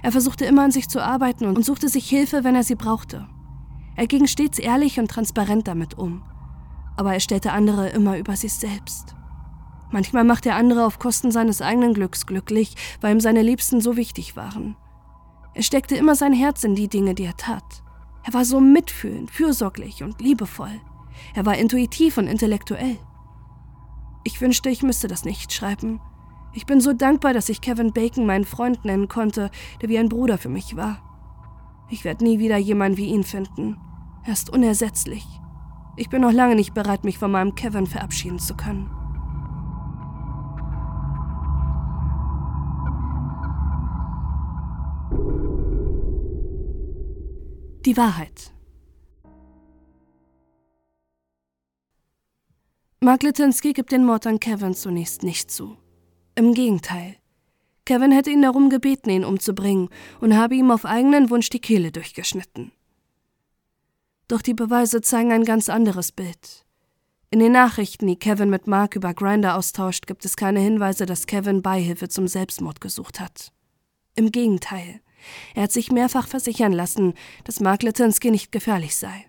Er 0.01 0.11
versuchte 0.11 0.43
immer 0.43 0.63
an 0.63 0.71
sich 0.71 0.89
zu 0.89 1.01
arbeiten 1.01 1.45
und 1.45 1.63
suchte 1.63 1.87
sich 1.87 2.09
Hilfe, 2.09 2.43
wenn 2.43 2.55
er 2.55 2.63
sie 2.63 2.75
brauchte. 2.75 3.29
Er 3.95 4.05
ging 4.07 4.27
stets 4.27 4.59
ehrlich 4.59 4.99
und 4.99 5.09
transparent 5.09 5.65
damit 5.69 5.97
um. 5.97 6.23
Aber 6.97 7.13
er 7.13 7.21
stellte 7.21 7.53
andere 7.53 7.87
immer 7.87 8.17
über 8.17 8.35
sich 8.35 8.51
selbst. 8.51 9.15
Manchmal 9.89 10.25
machte 10.25 10.49
er 10.49 10.57
andere 10.57 10.85
auf 10.85 10.99
Kosten 10.99 11.31
seines 11.31 11.61
eigenen 11.61 11.93
Glücks 11.93 12.25
glücklich, 12.25 12.75
weil 12.99 13.13
ihm 13.13 13.21
seine 13.21 13.43
Liebsten 13.43 13.79
so 13.79 13.95
wichtig 13.95 14.35
waren. 14.35 14.75
Er 15.53 15.63
steckte 15.63 15.95
immer 15.95 16.15
sein 16.15 16.33
Herz 16.33 16.65
in 16.65 16.75
die 16.75 16.89
Dinge, 16.89 17.15
die 17.15 17.23
er 17.23 17.37
tat. 17.37 17.81
Er 18.25 18.33
war 18.33 18.43
so 18.43 18.59
mitfühlend, 18.59 19.31
fürsorglich 19.31 20.03
und 20.03 20.19
liebevoll. 20.19 20.81
Er 21.34 21.45
war 21.45 21.58
intuitiv 21.58 22.17
und 22.17 22.28
intellektuell. 22.28 22.97
Ich 24.23 24.39
wünschte, 24.41 24.69
ich 24.69 24.84
müsste 24.84 25.08
das 25.08 25.26
nicht 25.26 25.52
schreiben, 25.52 25.99
ich 26.56 26.67
bin 26.67 26.80
so 26.80 26.93
dankbar, 26.93 27.34
dass 27.34 27.49
ich 27.49 27.62
Kevin 27.62 27.93
Bacon 27.93 28.28
meinen 28.28 28.45
Freund 28.45 28.86
nennen 28.86 29.08
konnte, 29.08 29.49
der 29.82 29.89
wie 29.89 29.97
ein 29.97 30.10
Bruder 30.10 30.38
für 30.38 30.49
mich 30.49 30.76
war. 30.76 31.02
Ich 31.89 32.06
werde 32.06 32.23
nie 32.23 32.38
wieder 32.38 32.58
jemanden 32.58 32.97
wie 32.97 33.08
ihn 33.08 33.23
finden. 33.23 33.78
Er 34.23 34.34
ist 34.34 34.52
unersetzlich. 34.52 35.26
Ich 35.97 36.10
bin 36.10 36.21
noch 36.21 36.32
lange 36.32 36.56
nicht 36.56 36.73
bereit, 36.73 37.04
mich 37.04 37.17
von 37.17 37.32
meinem 37.32 37.56
Kevin 37.56 37.88
verabschieden 37.88 38.39
zu 38.39 38.56
können. 38.56 38.89
Die 47.86 47.97
Wahrheit. 47.97 48.54
Mark 53.03 53.21
Litinsky 53.21 53.73
gibt 53.73 53.91
den 53.91 54.05
Mord 54.05 54.25
an 54.27 54.39
Kevin 54.39 54.73
zunächst 54.73 55.23
nicht 55.23 55.51
zu. 55.51 55.75
Im 56.35 56.53
Gegenteil. 56.53 57.17
Kevin 57.83 58.13
hätte 58.13 58.29
ihn 58.29 58.41
darum 58.41 58.69
gebeten, 58.69 59.09
ihn 59.09 59.25
umzubringen 59.25 59.89
und 60.21 60.37
habe 60.37 60.55
ihm 60.55 60.71
auf 60.71 60.85
eigenen 60.85 61.29
Wunsch 61.29 61.49
die 61.49 61.59
Kehle 61.59 61.91
durchgeschnitten. 61.91 62.71
Doch 64.29 64.41
die 64.41 64.53
Beweise 64.53 65.01
zeigen 65.01 65.33
ein 65.33 65.43
ganz 65.43 65.67
anderes 65.67 66.13
Bild. 66.13 66.65
In 67.29 67.39
den 67.39 67.51
Nachrichten, 67.51 68.07
die 68.07 68.15
Kevin 68.15 68.49
mit 68.49 68.67
Mark 68.67 68.95
über 68.95 69.13
Grinder 69.13 69.57
austauscht, 69.57 70.07
gibt 70.07 70.23
es 70.23 70.37
keine 70.37 70.61
Hinweise, 70.61 71.05
dass 71.05 71.27
Kevin 71.27 71.61
Beihilfe 71.61 72.07
zum 72.07 72.29
Selbstmord 72.29 72.79
gesucht 72.79 73.19
hat. 73.19 73.51
Im 74.15 74.31
Gegenteil. 74.31 75.01
Er 75.55 75.63
hat 75.63 75.73
sich 75.73 75.91
mehrfach 75.91 76.29
versichern 76.29 76.71
lassen, 76.71 77.15
dass 77.43 77.59
Mark 77.59 77.83
Litinsky 77.83 78.31
nicht 78.31 78.53
gefährlich 78.53 78.95
sei. 78.95 79.25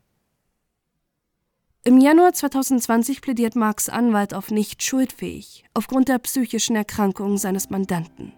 Im 1.86 2.00
Januar 2.00 2.32
2020 2.32 3.20
plädiert 3.20 3.56
Marks 3.56 3.90
Anwalt 3.90 4.32
auf 4.32 4.50
nicht 4.50 4.82
schuldfähig 4.82 5.66
aufgrund 5.74 6.08
der 6.08 6.18
psychischen 6.18 6.76
Erkrankung 6.76 7.36
seines 7.36 7.68
Mandanten. 7.68 8.32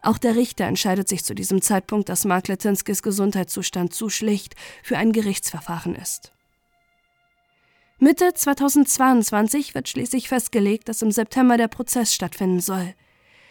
Auch 0.00 0.16
der 0.16 0.34
Richter 0.34 0.64
entscheidet 0.64 1.08
sich 1.08 1.24
zu 1.24 1.34
diesem 1.34 1.60
Zeitpunkt, 1.60 2.08
dass 2.08 2.24
Mark 2.24 2.48
Letinskis 2.48 3.02
Gesundheitszustand 3.02 3.92
zu 3.92 4.08
schlecht 4.08 4.54
für 4.82 4.96
ein 4.96 5.12
Gerichtsverfahren 5.12 5.94
ist. 5.94 6.32
Mitte 7.98 8.32
2022 8.32 9.74
wird 9.74 9.86
schließlich 9.86 10.30
festgelegt, 10.30 10.88
dass 10.88 11.02
im 11.02 11.10
September 11.10 11.58
der 11.58 11.68
Prozess 11.68 12.14
stattfinden 12.14 12.60
soll. 12.60 12.94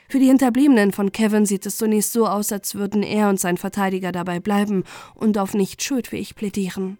Für 0.09 0.17
die 0.17 0.27
Hinterbliebenen 0.27 0.91
von 0.91 1.11
Kevin 1.11 1.45
sieht 1.45 1.67
es 1.67 1.77
zunächst 1.77 2.13
so 2.13 2.25
aus, 2.25 2.51
als 2.51 2.73
würden 2.73 3.03
er 3.03 3.29
und 3.29 3.39
sein 3.39 3.57
Verteidiger 3.57 4.11
dabei 4.11 4.39
bleiben 4.39 4.85
und 5.13 5.37
auf 5.37 5.53
nicht 5.53 5.83
schuldfähig 5.83 6.33
plädieren. 6.33 6.97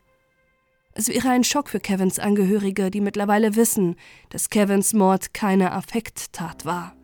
Es 0.97 1.10
wäre 1.10 1.29
ein 1.29 1.43
Schock 1.43 1.67
für 1.67 1.81
Kevins 1.81 2.19
Angehörige, 2.19 2.89
die 2.89 3.01
mittlerweile 3.01 3.58
wissen, 3.58 3.97
dass 4.29 4.49
Kevins 4.49 4.93
Mord 4.93 5.34
keine 5.34 5.73
Affekttat 5.73 6.63
war. 6.63 6.95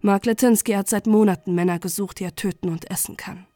Mark 0.00 0.24
Letinsky 0.24 0.72
hat 0.74 0.88
seit 0.88 1.08
Monaten 1.08 1.52
Männer 1.52 1.80
gesucht, 1.80 2.20
die 2.20 2.24
er 2.24 2.36
töten 2.36 2.68
und 2.68 2.88
essen 2.92 3.16
kann. 3.16 3.46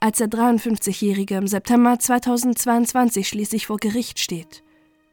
Als 0.00 0.18
der 0.18 0.26
53-Jährige 0.26 1.36
im 1.36 1.46
September 1.46 2.00
2022 2.00 3.28
schließlich 3.28 3.68
vor 3.68 3.76
Gericht 3.76 4.18
steht, 4.18 4.64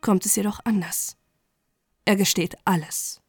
kommt 0.01 0.25
es 0.25 0.35
jedoch 0.35 0.59
anders. 0.63 1.15
Er 2.05 2.15
gesteht 2.15 2.57
alles. 2.65 3.21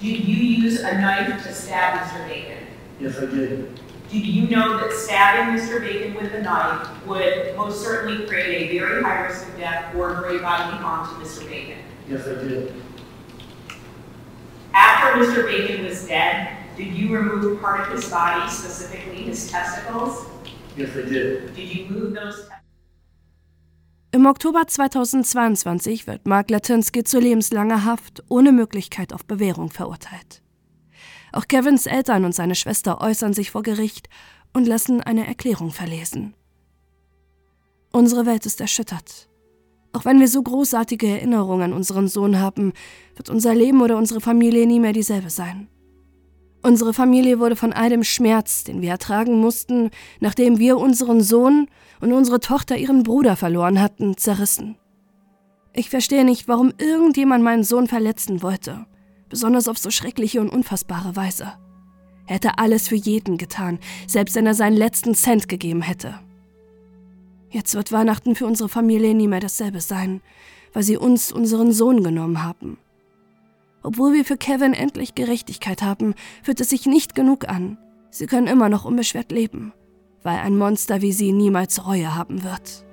Did 0.00 0.24
you 0.24 0.64
use 0.64 0.84
a 0.84 0.94
knife 0.94 1.32
to 1.42 1.52
stab 1.52 1.96
Mr. 1.96 2.28
Bacon? 2.28 2.66
Yes, 3.00 3.18
I 3.20 3.26
did. 3.26 3.87
Did 4.10 4.24
you 4.24 4.48
know 4.48 4.78
that 4.78 4.92
stabbing 4.92 5.54
Mr. 5.54 5.80
Bacon 5.80 6.14
with 6.14 6.32
a 6.32 6.42
knife 6.42 6.88
would 7.06 7.54
most 7.56 7.82
certainly 7.82 8.26
create 8.26 8.70
a 8.70 8.78
very 8.78 9.02
high 9.02 9.26
risk 9.26 9.46
of 9.46 9.58
death 9.58 9.94
or 9.94 10.14
great 10.14 10.40
bodily 10.40 10.78
harm 10.78 11.06
to 11.06 11.14
Mr. 11.22 11.46
Bacon? 11.46 11.76
Yes, 12.08 12.26
I 12.26 12.42
did. 12.42 12.72
After 14.72 15.20
Mr. 15.20 15.44
Bacon 15.46 15.84
was 15.84 16.06
dead, 16.06 16.56
did 16.78 16.94
you 16.94 17.14
remove 17.14 17.60
part 17.60 17.80
of 17.80 17.94
his 17.94 18.08
body, 18.08 18.50
specifically 18.50 19.24
his 19.24 19.50
testicles? 19.50 20.24
Yes, 20.74 20.90
I 20.96 21.02
did. 21.02 21.54
Did 21.54 21.74
you 21.74 21.90
move 21.90 22.14
those? 22.14 22.48
Im 24.10 24.24
Oktober 24.26 24.66
2022 24.66 26.06
wird 26.06 26.26
Mark 26.26 26.48
Latinsky 26.50 27.04
zu 27.04 27.20
lebenslanger 27.20 27.84
Haft 27.84 28.22
ohne 28.30 28.52
Möglichkeit 28.52 29.12
auf 29.12 29.26
Bewährung 29.26 29.68
verurteilt. 29.70 30.40
Auch 31.32 31.46
Kevins 31.48 31.86
Eltern 31.86 32.24
und 32.24 32.34
seine 32.34 32.54
Schwester 32.54 33.00
äußern 33.00 33.34
sich 33.34 33.50
vor 33.50 33.62
Gericht 33.62 34.08
und 34.52 34.66
lassen 34.66 35.00
eine 35.02 35.26
Erklärung 35.26 35.70
verlesen. 35.70 36.34
Unsere 37.92 38.26
Welt 38.26 38.46
ist 38.46 38.60
erschüttert. 38.60 39.28
Auch 39.92 40.04
wenn 40.04 40.20
wir 40.20 40.28
so 40.28 40.42
großartige 40.42 41.08
Erinnerungen 41.08 41.62
an 41.62 41.72
unseren 41.72 42.08
Sohn 42.08 42.38
haben, 42.38 42.72
wird 43.16 43.30
unser 43.30 43.54
Leben 43.54 43.80
oder 43.80 43.96
unsere 43.96 44.20
Familie 44.20 44.66
nie 44.66 44.80
mehr 44.80 44.92
dieselbe 44.92 45.30
sein. 45.30 45.68
Unsere 46.62 46.92
Familie 46.92 47.38
wurde 47.38 47.56
von 47.56 47.72
all 47.72 47.88
dem 47.88 48.04
Schmerz, 48.04 48.64
den 48.64 48.82
wir 48.82 48.90
ertragen 48.90 49.40
mussten, 49.40 49.90
nachdem 50.20 50.58
wir 50.58 50.76
unseren 50.76 51.22
Sohn 51.22 51.68
und 52.00 52.12
unsere 52.12 52.40
Tochter 52.40 52.76
ihren 52.76 53.04
Bruder 53.04 53.36
verloren 53.36 53.80
hatten, 53.80 54.16
zerrissen. 54.16 54.76
Ich 55.72 55.88
verstehe 55.88 56.24
nicht, 56.24 56.48
warum 56.48 56.72
irgendjemand 56.78 57.44
meinen 57.44 57.64
Sohn 57.64 57.86
verletzen 57.86 58.42
wollte 58.42 58.86
besonders 59.28 59.68
auf 59.68 59.78
so 59.78 59.90
schreckliche 59.90 60.40
und 60.40 60.50
unfassbare 60.50 61.16
Weise. 61.16 61.52
Er 62.26 62.34
hätte 62.34 62.58
alles 62.58 62.88
für 62.88 62.94
jeden 62.96 63.38
getan, 63.38 63.78
selbst 64.06 64.36
wenn 64.36 64.46
er 64.46 64.54
seinen 64.54 64.76
letzten 64.76 65.14
Cent 65.14 65.48
gegeben 65.48 65.82
hätte. 65.82 66.20
Jetzt 67.50 67.74
wird 67.74 67.92
Weihnachten 67.92 68.34
für 68.34 68.46
unsere 68.46 68.68
Familie 68.68 69.14
nie 69.14 69.28
mehr 69.28 69.40
dasselbe 69.40 69.80
sein, 69.80 70.20
weil 70.74 70.82
sie 70.82 70.98
uns 70.98 71.32
unseren 71.32 71.72
Sohn 71.72 72.02
genommen 72.02 72.42
haben. 72.42 72.78
Obwohl 73.82 74.12
wir 74.12 74.24
für 74.24 74.36
Kevin 74.36 74.74
endlich 74.74 75.14
Gerechtigkeit 75.14 75.82
haben, 75.82 76.14
fühlt 76.42 76.60
es 76.60 76.68
sich 76.68 76.84
nicht 76.84 77.14
genug 77.14 77.48
an. 77.48 77.78
Sie 78.10 78.26
können 78.26 78.46
immer 78.46 78.68
noch 78.68 78.84
unbeschwert 78.84 79.32
leben, 79.32 79.72
weil 80.22 80.38
ein 80.38 80.58
Monster 80.58 81.00
wie 81.00 81.12
sie 81.12 81.32
niemals 81.32 81.86
Reue 81.86 82.14
haben 82.14 82.42
wird. 82.42 82.84